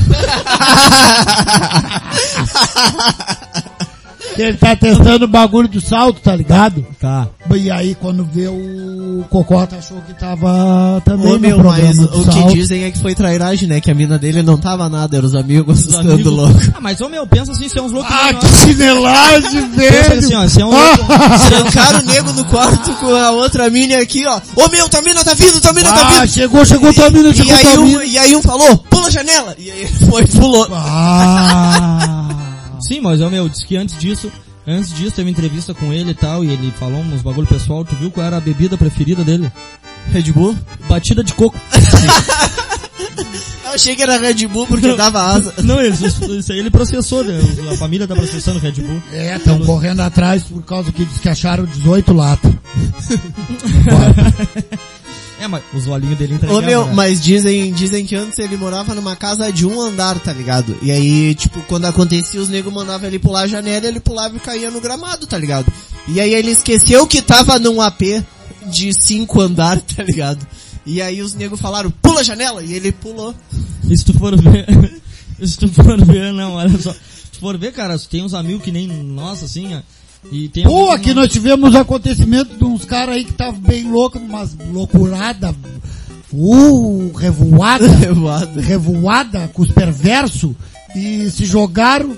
Ele 4.41 4.57
tá 4.57 4.75
testando 4.75 5.25
o 5.25 5.27
bagulho 5.27 5.67
do 5.67 5.79
salto, 5.81 6.19
tá 6.21 6.35
ligado? 6.35 6.85
Tá. 6.99 7.27
E 7.55 7.69
aí 7.69 7.95
quando 7.95 8.23
vê 8.23 8.47
o 8.47 9.23
Cocota 9.29 9.75
achou 9.77 9.97
que 10.01 10.13
tava 10.13 11.01
também 11.05 11.27
Ô, 11.27 11.33
no 11.33 11.39
meu, 11.39 11.57
programa 11.59 11.87
mas 11.87 11.97
do 11.97 12.05
o 12.21 12.25
que 12.25 12.31
salto. 12.31 12.53
dizem 12.53 12.83
é 12.85 12.91
que 12.91 12.99
foi 12.99 13.13
trairagem, 13.13 13.67
né? 13.67 13.81
Que 13.81 13.91
a 13.91 13.93
mina 13.93 14.17
dele 14.17 14.41
não 14.41 14.57
tava 14.57 14.87
nada, 14.89 15.17
eram 15.17 15.27
os 15.27 15.35
amigos 15.35 15.79
Os 15.79 15.85
assustando 15.87 16.13
amigos- 16.13 16.31
louco. 16.33 16.59
Ah, 16.73 16.79
mas 16.81 16.99
ô 17.01 17.09
meu, 17.09 17.27
pensa 17.27 17.51
assim, 17.51 17.67
se 17.67 17.77
é 17.77 17.81
uns 17.81 17.91
loucos. 17.91 18.11
Ah, 18.13 18.33
que 18.33 18.47
chinelagem, 18.47 19.69
Pensa 19.75 20.13
assim, 20.13 20.27
velho! 20.29 20.39
ó, 20.43 20.47
se 20.47 20.61
é 20.61 20.65
um 20.65 20.69
louco. 20.69 21.05
Trancaram 21.49 21.99
o 21.99 22.03
nego 22.03 22.33
no 22.33 22.45
quarto 22.45 22.93
com 22.95 23.13
a 23.15 23.31
outra 23.31 23.69
mina 23.69 23.97
aqui, 23.99 24.25
ó. 24.25 24.39
Ô 24.55 24.69
meu, 24.69 24.87
tua 24.89 25.01
mina 25.01 25.23
tá 25.23 25.33
vindo, 25.33 25.59
tua 25.61 25.73
mina 25.73 25.91
tá 25.93 26.01
Ah, 26.07 26.21
vindo. 26.21 26.27
chegou, 26.31 26.65
chegou 26.65 26.93
tua 26.93 27.09
mina, 27.09 27.29
E 27.29 27.33
chegou 27.35 27.55
aí, 27.55 27.61
tua 27.63 27.79
um, 27.79 27.85
mina. 27.85 28.05
e 28.05 28.17
aí 28.17 28.35
um 28.35 28.41
falou, 28.41 28.77
pula 28.89 29.07
a 29.07 29.11
janela. 29.11 29.55
E 29.57 29.69
aí 29.71 29.79
ele 29.81 29.89
foi 30.09 30.23
e 30.23 30.27
pulou. 30.27 30.67
Ah, 30.71 32.27
Sim, 32.91 32.99
mas 32.99 33.21
ô 33.21 33.29
meu, 33.29 33.47
disse 33.47 33.65
que 33.65 33.77
antes 33.77 33.97
disso, 33.97 34.29
antes 34.67 34.93
disso 34.93 35.15
teve 35.15 35.29
entrevista 35.29 35.73
com 35.73 35.93
ele 35.93 36.11
e 36.11 36.13
tal, 36.13 36.43
e 36.43 36.51
ele 36.51 36.73
falou 36.77 36.99
uns 36.99 37.21
bagulho 37.21 37.47
pessoal, 37.47 37.85
tu 37.85 37.95
viu 37.95 38.11
qual 38.11 38.27
era 38.27 38.35
a 38.35 38.41
bebida 38.41 38.77
preferida 38.77 39.23
dele? 39.23 39.49
Red 40.11 40.33
Bull? 40.33 40.53
Batida 40.89 41.23
de 41.23 41.33
coco. 41.33 41.57
Eu 43.63 43.75
achei 43.75 43.95
que 43.95 44.03
era 44.03 44.17
Red 44.17 44.45
Bull 44.47 44.67
porque 44.67 44.93
dava 44.93 45.21
asa. 45.21 45.53
Não, 45.63 45.81
isso, 45.81 46.05
isso 46.33 46.51
aí 46.51 46.59
ele 46.59 46.69
processou, 46.69 47.23
né? 47.23 47.39
A 47.71 47.77
família 47.77 48.05
tá 48.05 48.13
processando 48.13 48.59
Red 48.59 48.73
Bull. 48.73 49.01
é, 49.13 49.37
estão 49.37 49.57
correndo 49.59 50.01
atrás 50.01 50.43
por 50.43 50.61
causa 50.63 50.91
que 50.91 51.05
diz 51.05 51.17
que 51.17 51.29
acharam 51.29 51.63
18 51.63 52.11
latas. 52.11 52.51
É, 55.41 55.47
mas 55.47 55.63
os 55.73 55.87
olhinhos 55.87 56.19
dele 56.19 56.35
entregavam. 56.35 56.61
Ô 56.61 56.65
meu, 56.65 56.85
né? 56.85 56.93
mas 56.93 57.19
dizem, 57.19 57.73
dizem 57.73 58.05
que 58.05 58.15
antes 58.15 58.37
ele 58.37 58.55
morava 58.55 58.93
numa 58.93 59.15
casa 59.15 59.51
de 59.51 59.65
um 59.65 59.81
andar, 59.81 60.19
tá 60.19 60.31
ligado? 60.31 60.77
E 60.83 60.91
aí, 60.91 61.33
tipo, 61.33 61.59
quando 61.61 61.85
acontecia, 61.85 62.39
os 62.39 62.47
negros 62.47 62.71
mandavam 62.71 63.07
ele 63.07 63.17
pular 63.17 63.41
a 63.41 63.47
janela, 63.47 63.87
ele 63.87 63.99
pulava 63.99 64.37
e 64.37 64.39
caía 64.39 64.69
no 64.69 64.79
gramado, 64.79 65.25
tá 65.25 65.39
ligado? 65.39 65.65
E 66.07 66.21
aí 66.21 66.31
ele 66.35 66.51
esqueceu 66.51 67.07
que 67.07 67.23
tava 67.23 67.57
num 67.57 67.81
AP 67.81 68.23
de 68.67 68.93
cinco 68.93 69.41
andar, 69.41 69.81
tá 69.81 70.03
ligado? 70.03 70.45
E 70.85 71.01
aí 71.01 71.23
os 71.23 71.33
negros 71.33 71.59
falaram, 71.59 71.89
pula 71.89 72.19
a 72.19 72.23
janela! 72.23 72.63
E 72.63 72.73
ele 72.73 72.91
pulou. 72.91 73.33
E 73.89 73.97
se 73.97 74.05
tu 74.05 74.13
for 74.13 74.39
ver, 74.39 75.01
se 75.43 75.57
tu 75.57 75.67
for 75.69 76.05
ver, 76.05 76.31
não, 76.33 76.53
olha 76.53 76.77
só. 76.77 76.93
Se 76.93 77.31
tu 77.31 77.39
for 77.39 77.57
ver, 77.57 77.71
cara, 77.71 77.97
tem 77.97 78.23
uns 78.23 78.35
amigos 78.35 78.63
que 78.63 78.71
nem 78.71 78.87
nós, 78.87 79.41
assim, 79.41 79.73
ó, 79.73 79.81
e 80.31 80.49
tem 80.49 80.63
Pô, 80.63 80.81
alguns 80.81 80.95
aqui 80.95 81.13
nós 81.13 81.27
tivemos 81.31 81.75
acontecimento 81.75 82.57
de 82.57 82.63
uns 82.63 82.83
caras 82.85 83.15
aí 83.15 83.23
que 83.23 83.31
estavam 83.31 83.59
bem 83.59 83.89
loucos, 83.89 84.21
umas 84.21 84.55
loucurada, 84.71 85.55
uh, 86.33 87.11
revoada, 87.17 87.87
Revoada. 87.97 88.61
revoada 88.61 89.47
com 89.53 89.61
os 89.61 89.71
perversos, 89.71 90.53
e 90.95 91.29
se 91.31 91.45
jogaram 91.45 92.15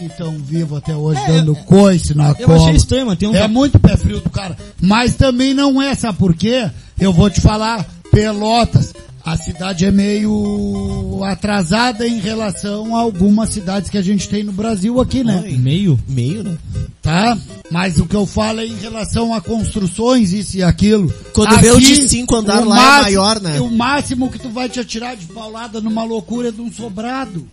e 0.00 0.06
estão 0.06 0.36
vivos 0.38 0.76
até 0.76 0.94
hoje, 0.94 1.20
dando 1.26 1.54
coice 1.54 2.14
na 2.14 2.28
Eu 2.38 2.46
cola. 2.46 2.58
achei 2.64 2.76
estranho, 2.76 3.06
mano, 3.06 3.16
tem 3.16 3.28
um... 3.30 3.34
É 3.34 3.48
muito 3.48 3.78
pé 3.78 3.96
frio 3.96 4.20
do 4.20 4.28
cara. 4.28 4.54
Mas 4.78 5.14
também 5.14 5.54
não 5.54 5.80
é, 5.80 5.94
sabe 5.94 6.18
por 6.18 6.34
quê? 6.34 6.70
Eu 7.00 7.14
vou 7.14 7.30
te 7.30 7.40
falar, 7.40 7.86
Pelotas, 8.10 8.92
a 9.26 9.36
cidade 9.36 9.84
é 9.84 9.90
meio 9.90 11.20
atrasada 11.24 12.06
em 12.06 12.20
relação 12.20 12.94
a 12.94 13.00
algumas 13.00 13.50
cidades 13.50 13.90
que 13.90 13.98
a 13.98 14.02
gente 14.02 14.28
tem 14.28 14.44
no 14.44 14.52
Brasil 14.52 15.00
aqui, 15.00 15.24
né? 15.24 15.42
Meio? 15.58 15.98
Meio, 16.06 16.44
né? 16.44 16.56
Tá? 17.02 17.36
Mas 17.68 17.98
o 17.98 18.06
que 18.06 18.14
eu 18.14 18.24
falo 18.24 18.60
é 18.60 18.66
em 18.66 18.76
relação 18.76 19.34
a 19.34 19.40
construções, 19.40 20.32
isso 20.32 20.56
e 20.58 20.62
aquilo. 20.62 21.12
Quando 21.32 21.58
vê 21.58 21.72
o 21.72 21.80
de 21.80 22.08
cinco 22.08 22.36
andar 22.36 22.64
lá 22.64 23.00
é 23.00 23.02
maior, 23.02 23.40
né? 23.40 23.60
O 23.60 23.68
máximo 23.68 24.30
que 24.30 24.38
tu 24.38 24.48
vai 24.48 24.68
te 24.68 24.78
atirar 24.78 25.16
de 25.16 25.26
paulada 25.26 25.80
numa 25.80 26.04
loucura 26.04 26.50
é 26.50 26.52
de 26.52 26.60
um 26.60 26.72
sobrado. 26.72 27.48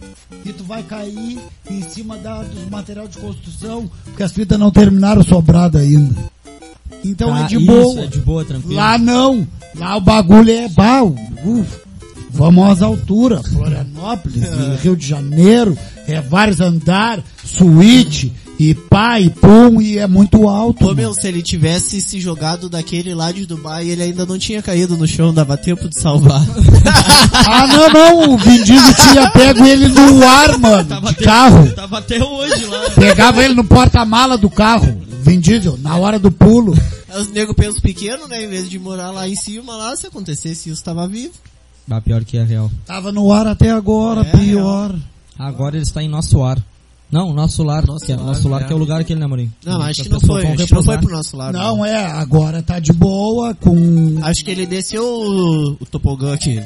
E 0.46 0.54
tu 0.54 0.64
vai 0.64 0.84
cair 0.84 1.40
em 1.72 1.90
cima 1.90 2.18
da, 2.18 2.44
dos 2.44 2.70
material 2.70 3.08
de 3.08 3.18
construção, 3.18 3.90
porque 4.06 4.22
as 4.22 4.32
fitas 4.32 4.60
não 4.60 4.70
terminaram 4.70 5.22
o 5.22 5.26
sobrado 5.26 5.80
ainda. 5.80 6.32
Então 7.04 7.34
Ah, 7.34 7.42
é 7.42 7.48
de 7.48 7.58
isso, 7.58 7.66
boa. 7.66 8.02
é 8.02 8.08
de 8.08 8.20
boa, 8.20 8.46
tranquilo. 8.46 8.76
Lá 8.76 8.98
não. 8.98 9.48
Lá 9.78 9.98
o 9.98 10.02
bagulho 10.02 10.52
é 10.52 10.68
bal. 10.70 11.16
Uf. 11.46 11.84
Vamos 12.32 12.68
às 12.70 12.82
alturas. 12.82 13.46
Florianópolis, 13.48 14.44
e 14.44 14.76
Rio 14.82 14.96
de 14.96 15.08
Janeiro, 15.08 15.78
é 16.08 16.20
vários 16.20 16.60
andares, 16.60 17.24
suíte, 17.46 18.34
e 18.60 18.74
pá, 18.74 19.20
e 19.20 19.30
pum, 19.30 19.80
e 19.82 20.00
é 20.00 20.08
muito 20.08 20.48
alto. 20.50 20.84
Ô 20.84 20.88
mano. 20.88 20.96
meu, 20.98 21.14
se 21.14 21.28
ele 21.28 21.42
tivesse 21.44 22.02
se 22.02 22.20
jogado 22.20 22.70
daquele 22.70 23.14
lá 23.14 23.32
de 23.32 23.46
Dubai, 23.46 23.88
ele 23.88 24.02
ainda 24.04 24.26
não 24.26 24.40
tinha 24.40 24.62
caído 24.64 24.98
no 24.98 25.06
chão, 25.08 25.32
dava 25.34 25.56
tempo 25.58 25.88
de 25.90 26.00
salvar. 26.00 26.42
Ah, 27.46 27.68
não, 27.68 27.90
não, 27.90 28.34
o 28.34 28.38
Vin 28.38 28.64
Diesel 28.64 28.94
tinha 28.94 29.30
pego 29.32 29.66
ele 29.66 29.88
no 29.88 30.24
ar, 30.26 30.58
mano, 30.60 30.84
de 31.02 31.10
até, 31.10 31.24
carro. 31.24 31.72
Tava 31.72 31.98
até 31.98 32.24
hoje 32.24 32.66
lá. 32.66 32.90
Pegava 32.96 33.44
ele 33.44 33.54
no 33.56 33.64
porta-mala 33.64 34.38
do 34.38 34.50
carro, 34.50 34.96
Vin 35.24 35.40
Diesel, 35.40 35.78
na 35.78 35.96
hora 35.98 36.20
do 36.20 36.32
pulo. 36.32 36.74
Os 37.18 37.32
nego 37.32 37.54
pensos 37.54 37.80
pequenos, 37.80 38.28
né? 38.28 38.44
Em 38.44 38.48
vez 38.48 38.70
de 38.70 38.78
morar 38.78 39.12
lá 39.12 39.28
em 39.28 39.36
cima, 39.36 39.76
lá, 39.76 39.96
se 39.96 40.08
acontecesse 40.08 40.70
isso, 40.70 40.84
tava 40.84 41.08
vivo. 41.08 41.34
Ah, 41.90 42.02
pior 42.02 42.24
que 42.24 42.38
é 42.38 42.44
real. 42.44 42.70
Tava 42.86 43.12
no 43.12 43.32
ar 43.32 43.48
até 43.48 43.70
agora, 43.72 44.22
É, 44.22 44.32
pior. 44.38 44.96
Agora 45.38 45.76
ele 45.76 45.84
está 45.84 46.02
em 46.04 46.10
nosso 46.10 46.44
ar. 46.44 46.62
Não, 47.12 47.32
nosso 47.32 47.62
lar, 47.62 47.86
Nosso 47.86 48.06
que 48.06 48.12
é, 48.12 48.16
lar, 48.16 48.26
nosso 48.26 48.50
lar 48.50 48.64
é. 48.64 48.66
que 48.66 48.74
é 48.74 48.76
o 48.76 48.80
lugar 48.80 49.04
que 49.04 49.14
ele 49.14 49.20
namorinho. 49.20 49.54
Não, 49.64 49.80
acho 49.82 50.02
que 50.02 50.10
não 50.10 50.20
foi, 50.20 50.48
acho 50.48 50.66
que 50.66 50.74
não 50.74 50.84
foi 50.84 50.98
pro 50.98 51.12
nosso 51.12 51.38
lado. 51.38 51.54
Não, 51.56 51.86
é, 51.86 52.06
agora 52.06 52.64
tá 52.64 52.80
de 52.80 52.92
boa, 52.92 53.54
com 53.54 54.18
Acho 54.24 54.44
que 54.44 54.50
ele 54.50 54.66
desceu 54.66 55.04
o, 55.06 55.74
o 55.74 55.86
topogã 55.86 56.34
aqui. 56.34 56.60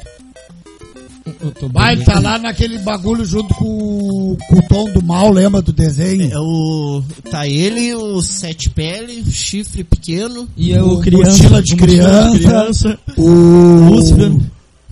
Vai, 1.72 1.94
ele 1.94 2.04
tá 2.04 2.20
lá 2.20 2.38
naquele 2.40 2.78
bagulho 2.80 3.24
junto 3.26 3.54
com, 3.56 3.66
o- 3.66 4.38
com 4.50 4.56
o 4.58 4.62
tom 4.68 4.92
do 4.92 5.02
mal, 5.04 5.32
lembra 5.32 5.62
do 5.62 5.72
desenho? 5.74 6.32
É 6.32 6.40
o, 6.40 7.02
tá 7.30 7.48
ele, 7.48 7.94
o 7.96 8.22
sete 8.22 8.70
pele, 8.70 9.22
o 9.26 9.32
chifre 9.32 9.84
pequeno, 9.84 10.48
E 10.58 10.72
eu, 10.72 10.86
O 10.88 11.02
criança, 11.02 11.44
mochila 11.44 11.62
de 11.62 11.74
o 11.74 11.78
mochila 11.78 11.78
de 11.78 12.40
criança. 12.40 12.40
criança, 12.40 13.00
O 13.18 13.90
Lúcifer. 13.90 14.32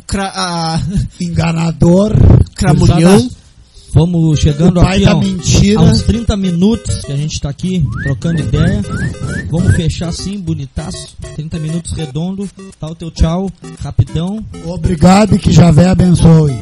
cra, 0.07 0.31
a, 0.35 0.81
enganador, 1.19 2.13
cramulhão. 2.55 3.29
Vamos 3.95 4.39
chegando 4.41 4.81
aqui, 4.81 5.05
da 5.05 5.15
ó, 5.15 5.19
mentira. 5.21 5.79
uns 5.79 6.01
30 6.01 6.35
minutos 6.35 6.99
que 7.05 7.13
a 7.13 7.15
gente 7.15 7.39
tá 7.39 7.47
aqui 7.49 7.81
trocando 8.03 8.41
ideia. 8.41 8.81
Vamos 9.49 9.73
fechar 9.73 10.09
assim, 10.09 10.37
bonitaço. 10.37 11.15
30 11.35 11.57
minutos 11.59 11.93
redondo. 11.93 12.45
Tá 12.77 12.87
o 12.87 12.93
teu 12.95 13.09
tchau, 13.09 13.49
rapidão. 13.79 14.45
Obrigado 14.65 15.35
e 15.35 15.39
que 15.39 15.49
Javé 15.49 15.87
abençoe. 15.87 16.59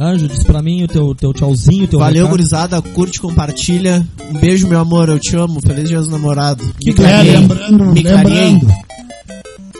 Anjo, 0.00 0.28
diz 0.28 0.44
pra 0.44 0.62
mim 0.62 0.84
o 0.84 0.88
teu, 0.88 1.12
teu 1.12 1.32
tchauzinho, 1.34 1.88
teu 1.88 1.98
Valeu, 1.98 2.22
recado. 2.22 2.30
gurizada, 2.30 2.80
curte, 2.82 3.20
compartilha. 3.20 4.06
Um 4.30 4.38
beijo, 4.38 4.68
meu 4.68 4.78
amor, 4.78 5.08
eu 5.08 5.18
te 5.18 5.34
amo. 5.36 5.60
Feliz 5.60 5.88
dia 5.88 5.98
dos 5.98 6.08
namorados. 6.08 6.64
Me 6.84 6.92
É, 7.04 7.22
lembrando, 7.22 7.84
Me 7.86 8.02
lembrando. 8.02 8.68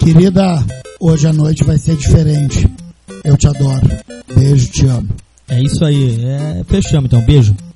Querida, 0.00 0.64
hoje 1.00 1.28
à 1.28 1.32
noite 1.32 1.62
vai 1.62 1.78
ser 1.78 1.96
diferente. 1.96 2.68
Eu 3.24 3.36
te 3.36 3.46
adoro. 3.46 3.88
Beijo, 4.34 4.66
te 4.72 4.86
amo. 4.86 5.08
É 5.48 5.60
isso 5.60 5.84
aí. 5.84 6.24
É, 6.24 6.64
fechamos 6.64 7.06
então. 7.06 7.20
Beijo. 7.22 7.54